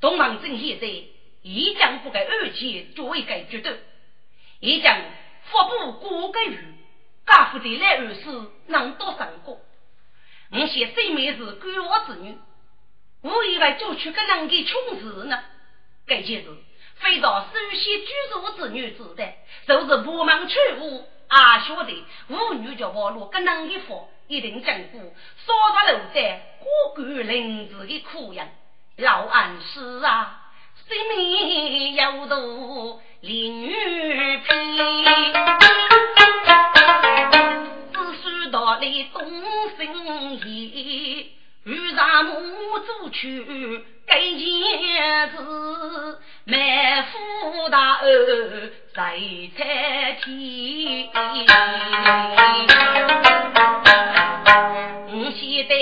[0.01, 0.89] 东王正现在
[1.43, 3.71] 一将不该二姐作为该决斗，
[4.59, 4.99] 一将
[5.45, 6.59] 发布过该语，
[7.25, 8.51] 家父的来二事。
[8.67, 9.59] 能多三个。
[10.51, 12.37] 我写生命是官我子女，
[13.25, 15.43] 我以为就去个能给穷死呢。
[16.07, 16.49] 该件事
[16.97, 19.33] 非到首先居住子女子的，
[19.67, 23.95] 就是不忙去务，阿晓得妇女叫网络跟人给发，
[24.29, 25.01] 一定经过
[25.47, 26.67] 烧着楼在孤
[27.03, 28.47] 干林子的苦养。
[28.99, 30.43] 老安师啊，
[30.87, 35.33] 生命有度林女偏，
[37.93, 38.81] 只需到来
[39.15, 39.21] 东
[39.79, 41.33] 生意，
[41.65, 44.39] 遇上母祖去该件
[45.31, 49.19] 事，满腹大恩在
[49.57, 51.11] 在天。
[55.09, 55.75] 我现在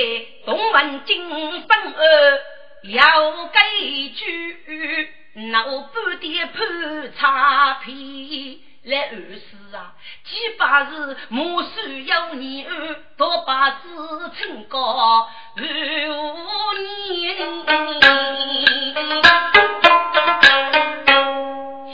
[0.47, 2.41] 东闻金生儿。
[2.85, 9.95] 要给句，那半点判差评来暗示啊！
[10.25, 15.63] 几百日莫须有你儿，多把子清高二
[16.09, 16.73] 五
[17.13, 17.37] 年。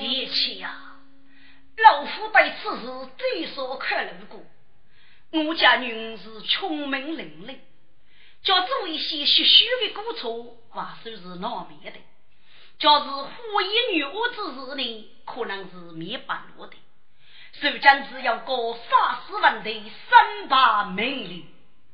[0.00, 0.96] 一起啊！
[1.76, 2.86] 老夫对此事
[3.16, 4.40] 最少看了过，
[5.32, 7.56] 我家女是聪明伶俐。
[8.44, 11.98] 叫做一些虚虚的过错，还算是难免的；
[12.78, 13.28] 叫是花
[13.62, 16.76] 言女恶之事呢，可能是免不了的。
[17.60, 18.82] 如今只要过三
[19.26, 21.46] 十万的三八美丽，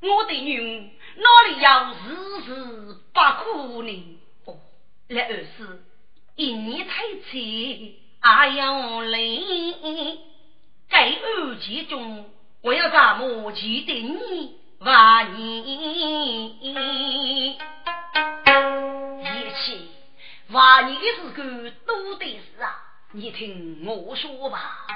[0.02, 1.94] 我的女哪里要日
[2.46, 4.18] 日不苦呢？
[4.46, 4.56] 哦，
[5.08, 5.82] 那二是
[6.36, 10.18] 一年太迟，还要累。
[10.90, 12.28] 在二节中，
[12.62, 14.58] 我要怎么记得你？
[14.80, 17.56] 万年一
[19.64, 19.88] 起，
[20.50, 22.66] 万年的事干多的是啊！
[23.12, 24.86] 你听我说吧，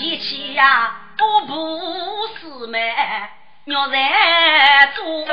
[0.00, 2.90] 一起呀，我不是没
[3.64, 3.96] 要在
[4.96, 5.24] 做，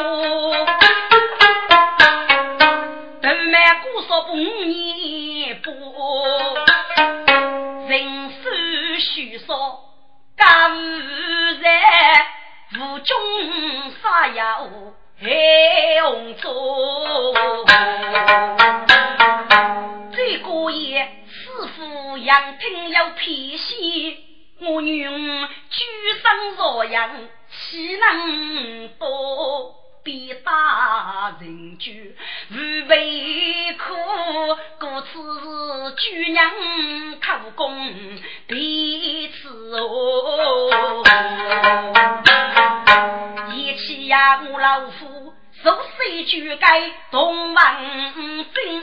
[3.22, 5.72] 都买古说不念不，
[7.88, 9.80] 人生虚说。
[10.38, 10.74] 家无
[11.60, 11.82] 在，
[12.76, 13.18] 无中
[14.04, 16.54] 杀有黑红妆。
[20.14, 24.18] 这个夜，师傅杨听有偏心，
[24.62, 25.86] 我女居
[26.22, 27.10] 生若阳，
[27.50, 29.76] 岂能多？
[30.02, 32.16] 必大人居，
[32.52, 32.56] 无
[32.88, 33.94] 为苦，
[34.80, 35.08] 故此
[35.40, 36.50] 是举娘
[37.20, 37.92] 偷功，
[38.48, 41.04] 彼此哦。
[43.54, 45.34] 一起呀，我老夫
[45.64, 47.76] 受水举该东王
[48.54, 48.82] 兵，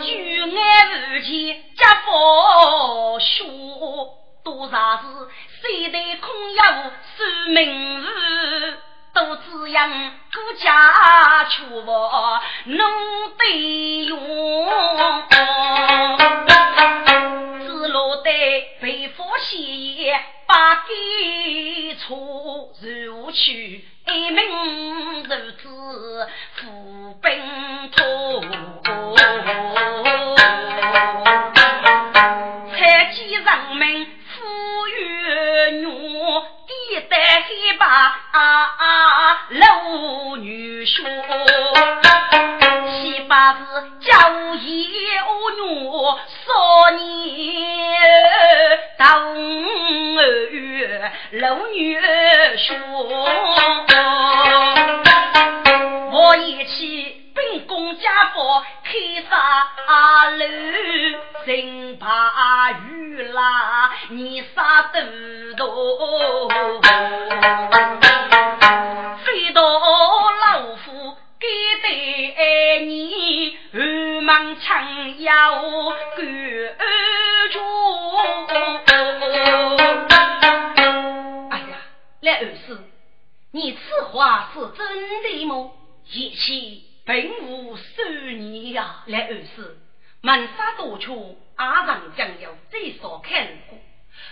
[0.00, 3.44] 举案如前家佛书，
[4.64, 5.04] 多少事？
[5.60, 8.06] 谁得空有说明日，
[9.12, 9.90] 都只养
[10.32, 12.90] 孤家出我弄
[13.36, 14.16] 得用，
[17.60, 18.30] 只落得
[18.80, 23.84] 被佛写把给错如去。
[24.06, 28.40] 一名如子富兵土，
[32.70, 32.76] 才
[33.12, 34.13] 见人民
[34.94, 35.02] 富裕
[35.80, 35.86] 女，
[36.68, 38.14] 地带黑把
[39.50, 41.02] 老女婿，
[42.86, 43.60] 七八子
[44.00, 44.86] 教一
[45.56, 45.90] 女
[46.46, 47.02] 少年
[48.96, 49.36] 到五
[50.52, 51.98] 月老女
[57.44, 57.64] 婿。
[59.86, 60.46] 阿楼
[61.44, 65.00] 真怕雨啦，你啥都
[65.56, 66.48] 多，
[69.24, 71.46] 非到老夫给
[71.82, 75.60] 得你二门枪要
[76.16, 76.26] 赶
[77.50, 77.58] 住。
[81.50, 81.76] 哎呀，
[82.20, 82.78] 来二师，
[83.52, 84.86] 你此话是真
[85.22, 85.70] 的吗？
[86.10, 86.84] 一起。
[87.04, 87.82] 并无收
[88.36, 89.78] 你呀，来二师，
[90.22, 93.78] 门沙多处，阿上将要最少看过。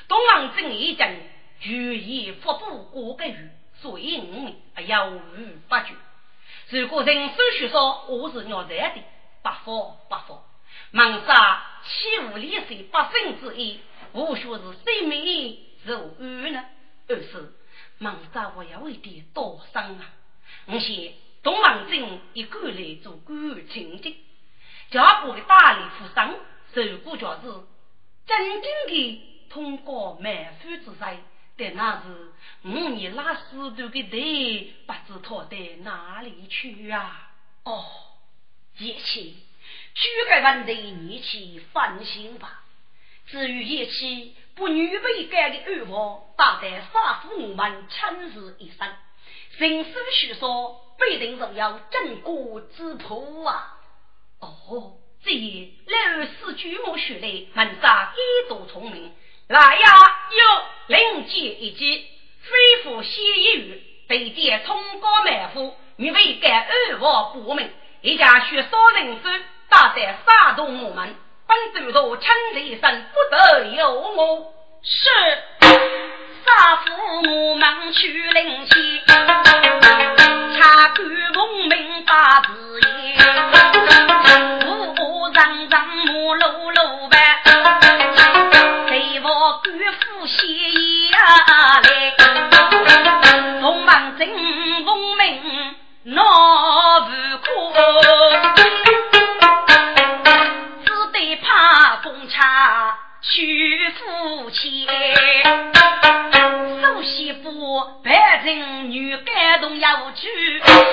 [0.09, 1.14] 东王正一讲，
[1.62, 3.51] 欲以复布过个月，
[3.81, 4.55] 所以我们
[4.87, 5.95] 犹豫不决。
[6.70, 8.95] 如果人手学说我是要这的，
[9.43, 10.43] 不妨不妨。
[10.93, 13.81] 门沙岂无立水百分之一？
[14.12, 16.64] 我说是生命如雨呢？
[17.09, 17.53] 二是
[17.99, 20.11] 门沙我要为点多伤啊！
[20.66, 21.12] 我先。
[21.43, 24.16] 东王镇一个来做官清净，
[24.93, 26.36] 家部的大理富商
[26.72, 27.43] 受过教是
[28.26, 31.18] 真正的通过满腹之才，
[31.57, 32.32] 但那是
[32.62, 33.90] 五年拉师徒的头，
[34.86, 37.32] 不知逃到哪里去啊！
[37.64, 37.84] 哦，
[38.78, 39.36] 叶青，
[39.95, 42.62] 诸个问题你去放心吧。
[43.26, 48.88] 至于叶青不女为干的欲望，大待杀父母们亲自一生。
[49.59, 50.80] 人生许说。
[51.09, 53.74] 必定是要镇国之谱啊！
[54.40, 54.92] 哦，
[55.24, 59.12] 这一老师举目学来，门上一朵聪明。
[59.48, 62.07] 来呀，有灵机一击，
[62.40, 69.28] 非复先一语，对见冲高满腹，你为该二王不明，一家学少人手，
[69.68, 71.14] 大在杀动我们，
[71.46, 74.55] 本州头称这一声，不得有我。
[74.82, 75.09] 是，
[76.44, 76.92] 杀父
[77.28, 80.22] 我们去领钱。
[81.03, 82.48] 他敢奉命把字
[82.80, 83.16] 言，
[84.68, 87.42] 武武让让木露露呗，
[88.86, 90.46] 给我官府写
[91.11, 91.18] 下
[91.80, 92.14] 来，
[93.61, 94.28] 东王正
[94.84, 95.74] 奉命
[96.05, 97.11] 闹无
[97.42, 97.48] 可，
[100.84, 104.86] 只得怕公差去夫妻。
[107.83, 110.28] 西部白人女感动要去，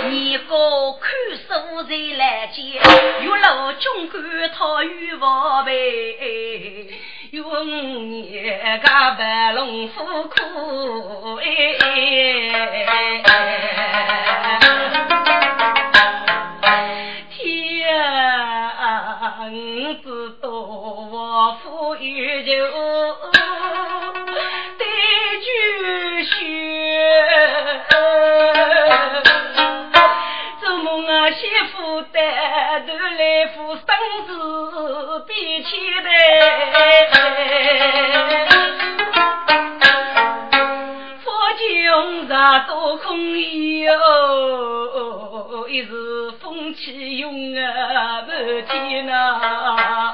[0.10, 2.66] 你个看书人来见，
[3.22, 6.88] 玉楼军官讨玉宝贝，
[7.32, 8.88] 有五年个
[9.18, 11.46] 白龙夫苦哎，
[17.30, 22.89] 天啊，五子多富裕就。
[43.04, 43.40] 空
[43.80, 43.92] 有，
[45.68, 50.14] 一时风起涌啊满天呐，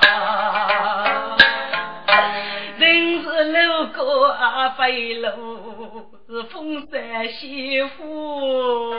[2.77, 6.11] 人是路过啊飞路。
[6.27, 8.95] 是风山媳妇，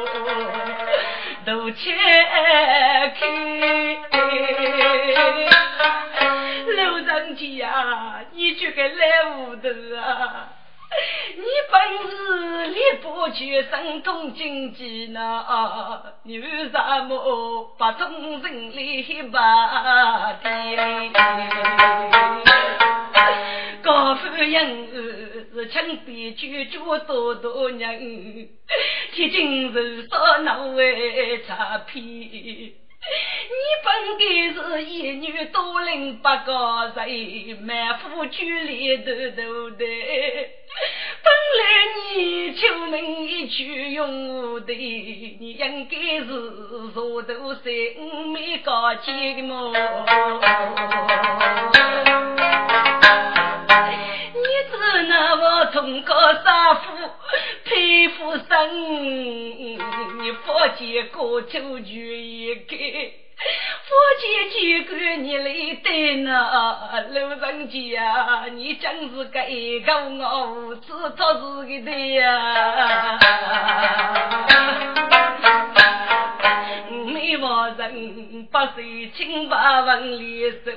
[1.44, 3.18] 肚切开，
[6.76, 10.55] 老人家，你这个来糊涂啊！
[11.36, 15.44] 你本是力不绝神通经济呢，
[16.22, 18.42] 你为什么把众人
[18.74, 20.42] 来把的？
[23.82, 24.88] 老夫人
[25.54, 28.48] 是枪毙居住多多人，
[29.12, 32.76] 铁金是少脑为擦皮。
[33.48, 33.54] 你
[33.84, 33.88] 本
[34.18, 39.04] 该是一女多领八个人，满腹居里头
[39.36, 39.84] 头的。
[41.22, 41.62] 本来
[42.14, 46.26] 你求名一句用武的，你应该是
[46.92, 47.64] 坐头三
[48.32, 49.72] 没高阶的么？
[55.86, 57.10] 能我通过杀夫
[57.64, 58.48] 佩服生，
[60.18, 62.76] 你佛界过秋菊一个。
[63.36, 73.18] 夫妻几个你来对那老人家，你真是个一个我无知做事的呀！
[77.12, 80.72] 没话人不随清白问里手，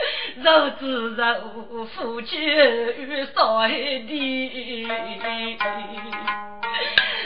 [0.42, 5.58] 肉之肉，夫妻与少海的。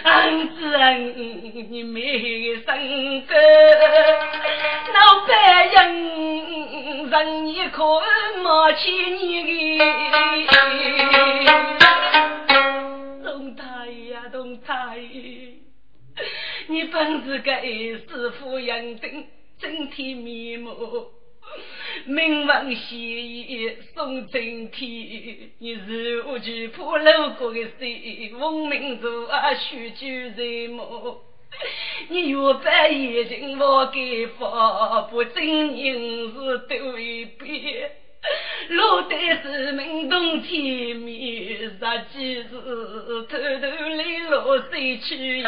[0.04, 1.14] 恩子恩，
[1.70, 3.34] 你没生个，
[4.92, 7.82] 老百姓人一可
[8.42, 9.84] 冒起你的。
[13.24, 13.62] 东太
[14.10, 14.98] 呀东太，
[16.66, 17.52] 你本是个
[18.08, 19.26] 师傅养定
[19.58, 20.72] 整体面目。
[22.06, 28.32] 名闻仙言送真天，你是我举破路过的谁？
[28.34, 31.18] 闻名族啊，须举人目。
[32.08, 37.90] 你若把眼睛我给放，不真人是对一遍。
[38.70, 41.78] 落得是门洞天面，实
[42.12, 45.44] 际是偷偷来落水去。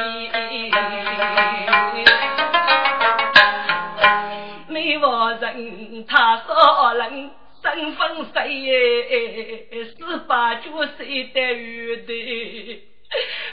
[4.77, 7.31] 没话人，他少人
[7.63, 9.85] 身份谁耶？
[9.85, 12.83] 十八九岁的女的，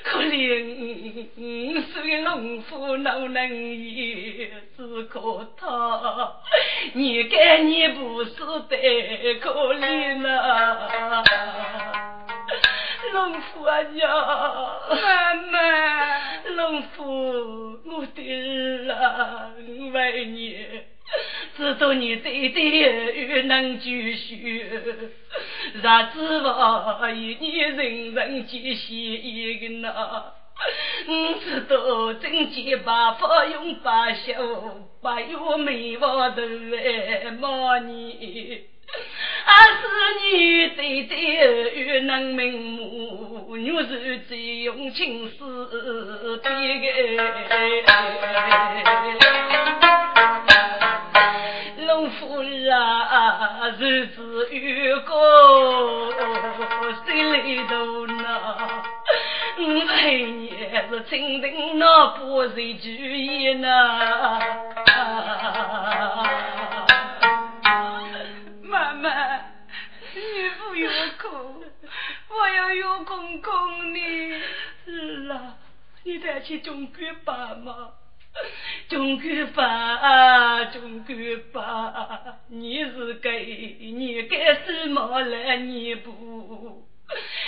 [0.04, 6.34] 可怜虽农夫老能也只可他，
[6.92, 8.36] 你该你不是
[8.68, 11.24] 的可怜啊！
[13.14, 20.58] 农夫啊娘，妈妈，农夫，我的人为你。
[21.58, 24.66] 知道你对对又能继续，
[25.74, 30.34] 日子我与你人人皆喜一个呐。
[31.08, 34.34] 我知道真结八法用八修，
[35.02, 38.62] 八有美貌都来骂你。
[39.46, 39.80] 还是
[40.22, 45.40] 你对对又能明目，女是最用情思
[46.44, 46.50] 的
[49.10, 49.43] 农
[53.78, 56.14] 日子越过
[57.06, 58.84] 心里头呐，
[59.58, 63.68] 每年是清晨那不睡主意呢。
[68.64, 69.10] 妈妈，
[70.14, 70.20] 你
[70.60, 70.92] 不要
[71.22, 71.64] 哭，
[72.30, 74.42] 我要有公公你。
[74.86, 75.56] 是啊，
[76.04, 77.92] 你带去中国爸妈。
[78.90, 81.16] 中国吧，中国
[81.52, 86.84] 吧，你是给你该什么来你不？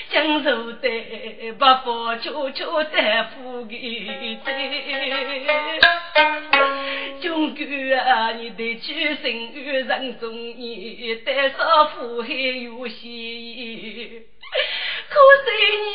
[0.10, 4.52] 江州的八方悄悄带富给在，
[7.22, 7.64] 中国
[7.96, 14.28] 啊，你的举身与人中意，带上富海有喜。
[15.08, 15.48] 可惜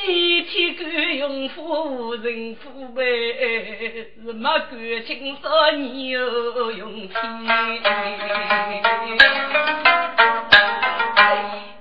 [0.07, 3.03] 你天官用夫无人夫呗，
[4.25, 4.71] 是没感
[5.07, 7.15] 情少你有勇气。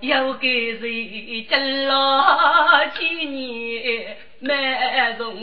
[0.02, 5.36] 要给谁挣了几年满容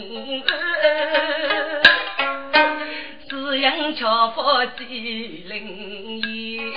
[3.37, 4.43] 只因巧妇
[4.78, 6.72] 几零年。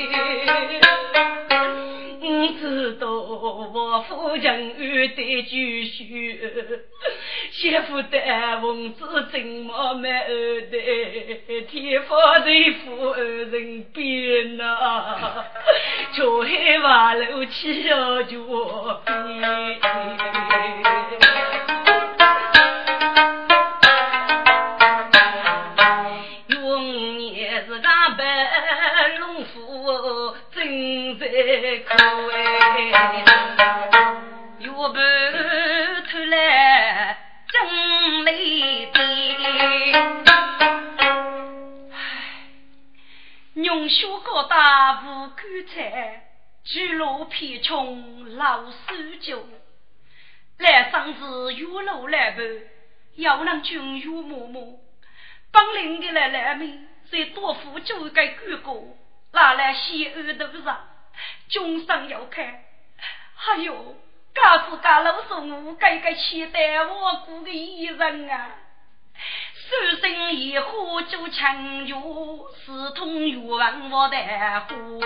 [2.22, 6.38] 我知道我夫人有得继续，
[7.52, 8.20] 媳妇的
[8.62, 12.46] 文字真么满二代，天发财
[12.84, 15.46] 富二人变呐，
[16.14, 18.36] 桥海瓦楼起要脚
[19.06, 20.19] 边。
[44.40, 46.24] 娘修高大无干菜，
[46.64, 49.46] 巨鹿偏穷老苏酒，
[50.58, 52.70] 来生子月路来奔，
[53.16, 54.80] 要能君月默默，
[55.52, 58.82] 本领的来来面，再多付九个哥哥，
[59.34, 60.88] 拿来西安头上，
[61.50, 62.46] 终生要看。
[62.46, 63.96] 哎呦，
[64.34, 68.56] 家是家老送我该该期待我过的一人啊！
[69.70, 71.96] 手心一火就强药，
[72.66, 74.18] 四通药丸我的
[74.68, 75.00] 护。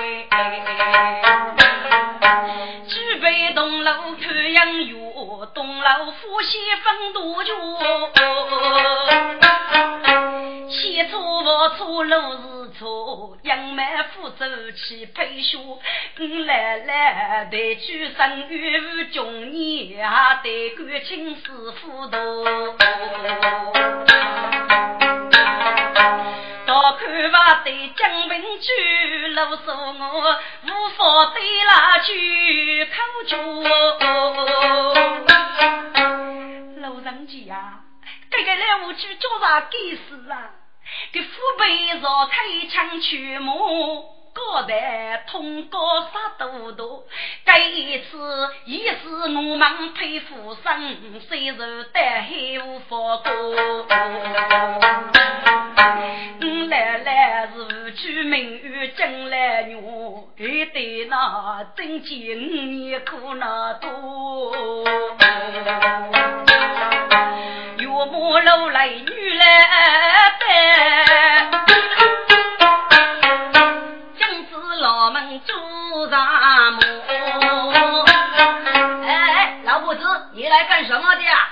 [2.87, 3.91] 举杯东楼
[4.21, 4.95] 看杨月，
[5.53, 7.53] 东楼夫妻分多酒。
[11.03, 13.83] 前错不错路是错，杨梅
[14.13, 15.57] 夫走起配学。
[15.57, 15.81] 我
[16.45, 20.09] 来来对举生与中年，
[20.41, 22.45] 对感情是糊涂。
[26.65, 32.93] 到看吧，对江 bình 居，老说我无法对那句口
[33.27, 33.35] 诀。
[36.79, 37.81] 老人家，
[38.31, 39.77] 这个来我去叫啥该
[40.07, 40.62] 死啊？
[41.11, 42.37] 给父辈若开
[42.69, 44.09] 枪去磨。
[44.33, 47.03] 高台通高杀多多，
[47.45, 53.31] 这一次也是我们佩服生，虽然带黑无法过。
[56.41, 59.75] 我来来是举名与进来女，
[60.37, 64.51] 一对那真见五年苦那多。
[67.77, 69.59] 岳母老来女来
[70.53, 71.03] 带。
[75.45, 76.79] 朱大木，
[79.03, 81.49] 哎，老婆子，你来干什么的呀？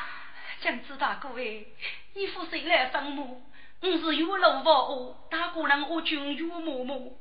[0.61, 1.65] 姜子大哥哎，
[2.13, 3.41] 你夫谁来生母？
[3.81, 7.13] 我是岳老伯，大姑娘我君岳嬷嬷，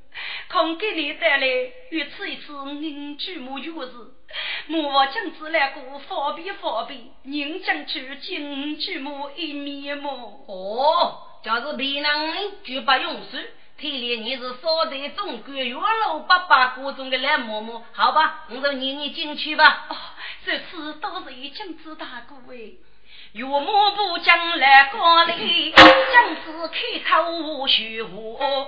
[0.48, 3.92] 看给你带来一次一次人举目月日，
[4.66, 10.44] 莫将子来过方便方便，人将去见举目一面么？
[10.46, 12.11] 哦，就是别人
[12.64, 13.55] 就不用事。
[13.80, 19.86] 看来你是少得中国月老爸爸国中的蓝嬷嬷，好吧，我就念你进去吧。
[19.88, 19.97] 哦，
[20.45, 22.72] 这次倒是金子大哥哎，
[23.32, 23.62] 岳母
[23.97, 28.66] 不将来光临，将子开口说话。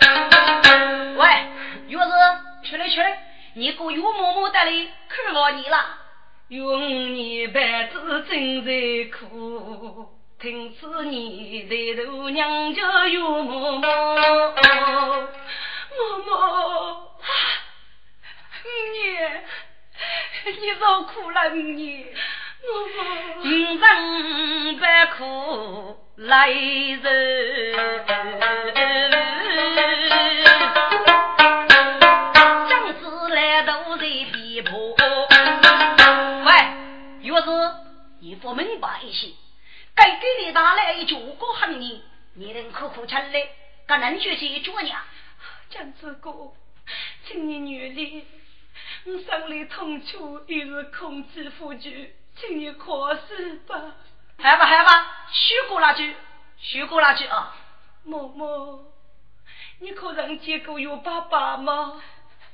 [1.17, 1.47] 喂，
[1.89, 5.77] 月子，出来出来，你过岳嬷嬷的里看我你了。
[6.49, 10.22] 用你辈子真在苦。
[10.43, 13.85] 听此你的头娘叫岳嬷嬷，嬷
[16.27, 16.99] 嬷，
[18.65, 18.71] 你
[20.61, 22.07] 你受苦了你，
[22.61, 22.65] 嬷
[23.45, 27.77] 嬷，人百苦来人，
[32.69, 32.99] 将士
[33.33, 34.97] 来都在逼迫。
[36.45, 36.51] 喂，
[37.21, 37.75] 岳子，
[38.19, 39.29] 你不明白一些。
[39.95, 42.03] 该给你打来一脚过恨你，
[42.35, 43.49] 你能苦苦撑来，
[43.87, 45.01] 敢能学习做娘？
[45.71, 46.53] 江子哥，
[47.27, 48.23] 请你原谅，
[49.05, 51.91] 我心里痛楚，又是控制不住，
[52.37, 53.97] 请你宽恕吧。
[54.39, 56.15] 还吧，还吧，虚过那句，
[56.59, 57.57] 虚过那句啊。
[58.07, 58.81] 嬷嬷，
[59.79, 62.03] 你可曾见过有爸爸吗？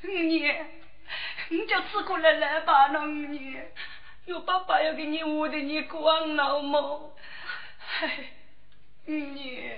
[0.03, 0.71] 五年，
[1.49, 3.73] 你就吃过来来吧，那五年。
[4.29, 6.81] 有爸爸要给你我的你光老吗？
[7.79, 8.11] 嗨，
[9.07, 9.71] 你，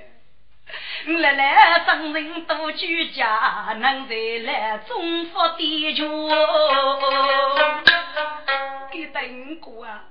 [1.07, 6.05] 来来生人多居家，能在来中福地球，
[8.91, 10.07] 给等过啊！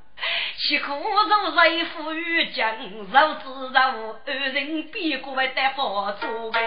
[0.55, 0.93] 吃苦
[1.27, 2.77] 受罪富裕强，
[3.11, 3.79] 受自受
[4.25, 6.61] 二人比过来得佛祖呗。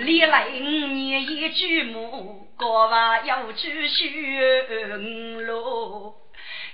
[0.00, 6.14] 历来五年一举目，国外要去寻路。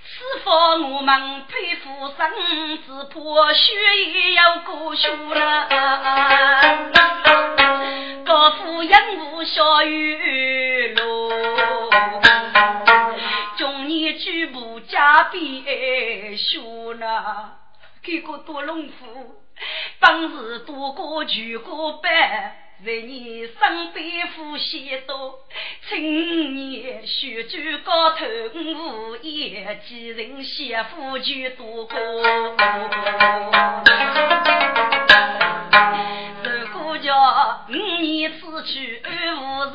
[0.03, 2.31] 此方我们佩服生，
[2.85, 5.67] 只怕血也要过血了。
[8.27, 11.33] 高夫人无小雨路，
[13.57, 15.41] 中年举步加鞭
[16.37, 16.61] 学
[16.99, 17.55] 呢。
[18.03, 19.41] 给个多农夫，
[20.01, 22.68] 本是多过全过班。
[22.85, 25.41] 在你身边呼吸多，
[25.89, 28.25] 青年学酒高头
[28.55, 31.99] 无言，几人媳妇就多过。
[36.45, 39.03] 如果叫五年此去
[39.35, 39.71] 无事，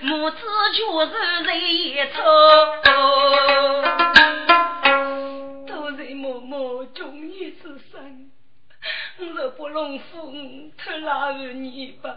[0.00, 0.38] 母子
[0.72, 1.12] 却是
[1.44, 2.22] 在一处。
[9.32, 10.32] 若不弄夫，
[10.76, 12.14] 他拉着你吧。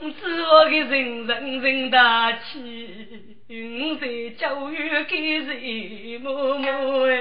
[0.00, 7.14] 知我的人人人大气，我在教育给谁默默哎。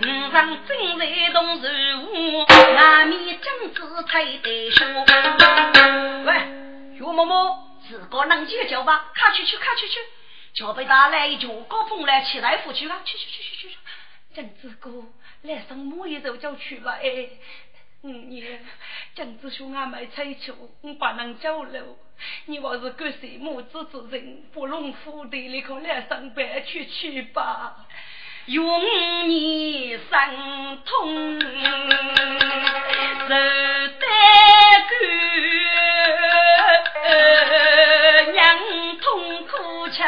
[0.00, 0.02] 五
[0.32, 1.68] 上正在动手
[2.02, 2.44] 舞，
[2.76, 4.86] 外面镜子推得说。
[6.24, 6.34] 喂，
[6.94, 7.56] 岳嬷嬷，
[7.86, 9.12] 自个能解救吧？
[9.14, 10.00] 快去去，快去去！
[10.54, 13.00] 叫被打来一脚，高风来起来扶去啊！
[13.04, 13.76] 去去去去去去！
[14.34, 14.90] 镜子哥，
[15.42, 17.28] 来上摸一手就去吧哎。
[18.02, 18.44] 嗯，你
[19.14, 21.96] 镜子兄俺没吹球，我不能交流。
[22.46, 27.86] 你要是个什么子之人，不弄府的，你可来上班去去吧。
[28.46, 28.80] 用
[29.26, 31.46] 你生痛，受
[33.28, 34.02] 得
[34.90, 34.94] 苦，
[38.32, 38.58] 娘
[38.98, 40.02] 痛苦吃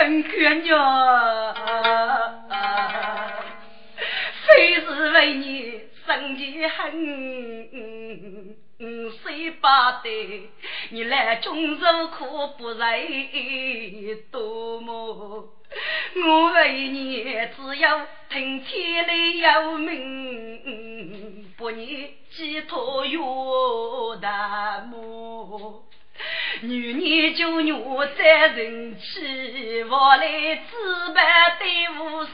[0.00, 1.54] 生个娘，
[4.46, 5.78] 非是为你。
[6.06, 8.56] 生气恨，
[9.22, 10.48] 谁把得？
[10.88, 15.54] 你来中受苦不累多么？
[16.16, 17.22] 我为你
[17.54, 23.20] 只有听天理有命，不念寄托岳
[24.20, 25.84] 大母。
[26.62, 27.72] 女年就女
[28.16, 30.26] 在人气，我来
[30.70, 32.30] 自白对无数。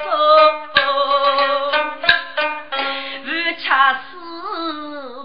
[3.58, 3.98] 恰似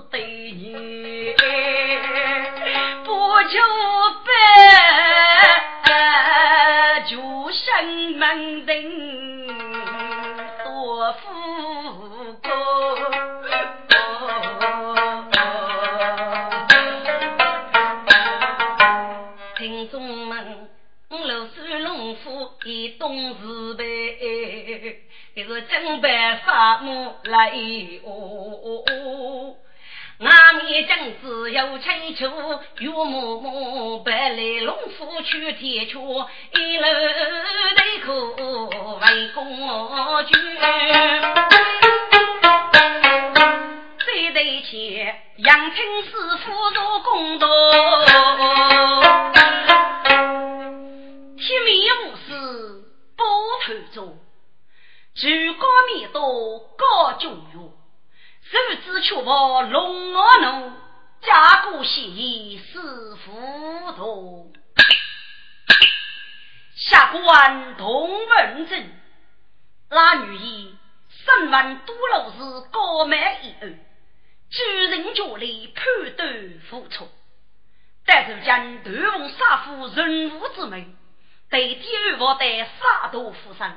[0.09, 1.36] 对你
[3.03, 3.09] 不
[3.43, 3.59] 求
[5.84, 5.89] 白，
[7.07, 7.12] 就
[7.51, 7.62] 生
[8.18, 8.70] 门定
[10.64, 11.20] 多富
[12.41, 12.49] 贵。
[25.70, 27.51] 正白发母来
[28.03, 29.55] 哦，
[30.20, 30.30] 外
[30.62, 32.30] 面正子有千秋，
[32.80, 35.99] 岳母母白来龙虎去天桥，
[36.53, 36.88] 一楼
[37.76, 38.14] 对口
[38.99, 40.34] 为公举，
[44.05, 47.47] 这对前杨青师傅做公道，
[51.38, 51.72] 天命
[52.05, 52.84] 无事
[53.18, 53.26] 包
[53.66, 54.20] 头中。
[55.22, 57.59] 举高面多高中月，
[58.41, 60.74] 手指却把龙儿怒，
[61.22, 64.51] 家国喜是糊涂。
[66.76, 68.91] 下官同文正，
[69.91, 70.78] 那女儿
[71.09, 73.80] 身闻多罗是高门一案，
[74.49, 77.07] 举人家里判断付出，
[78.07, 80.97] 但是将断风杀夫人物之门，
[81.51, 83.72] 对第二房的杀毒夫生。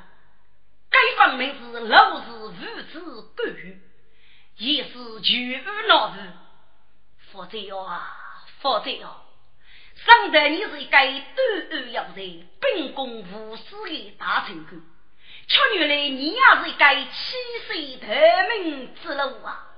[0.95, 3.01] 该方名是老是无知
[3.34, 3.80] 干，
[4.59, 4.92] 也是
[5.22, 6.18] 全无脑子。
[7.32, 8.14] 否则啊，
[8.61, 9.22] 否则啊，
[9.97, 11.03] 生得你是一个断
[11.72, 14.80] 案要人、秉公无私的大臣官，
[15.49, 17.36] 却原来你也是一个欺
[17.66, 18.07] 世夺
[18.61, 19.74] 命之奴啊！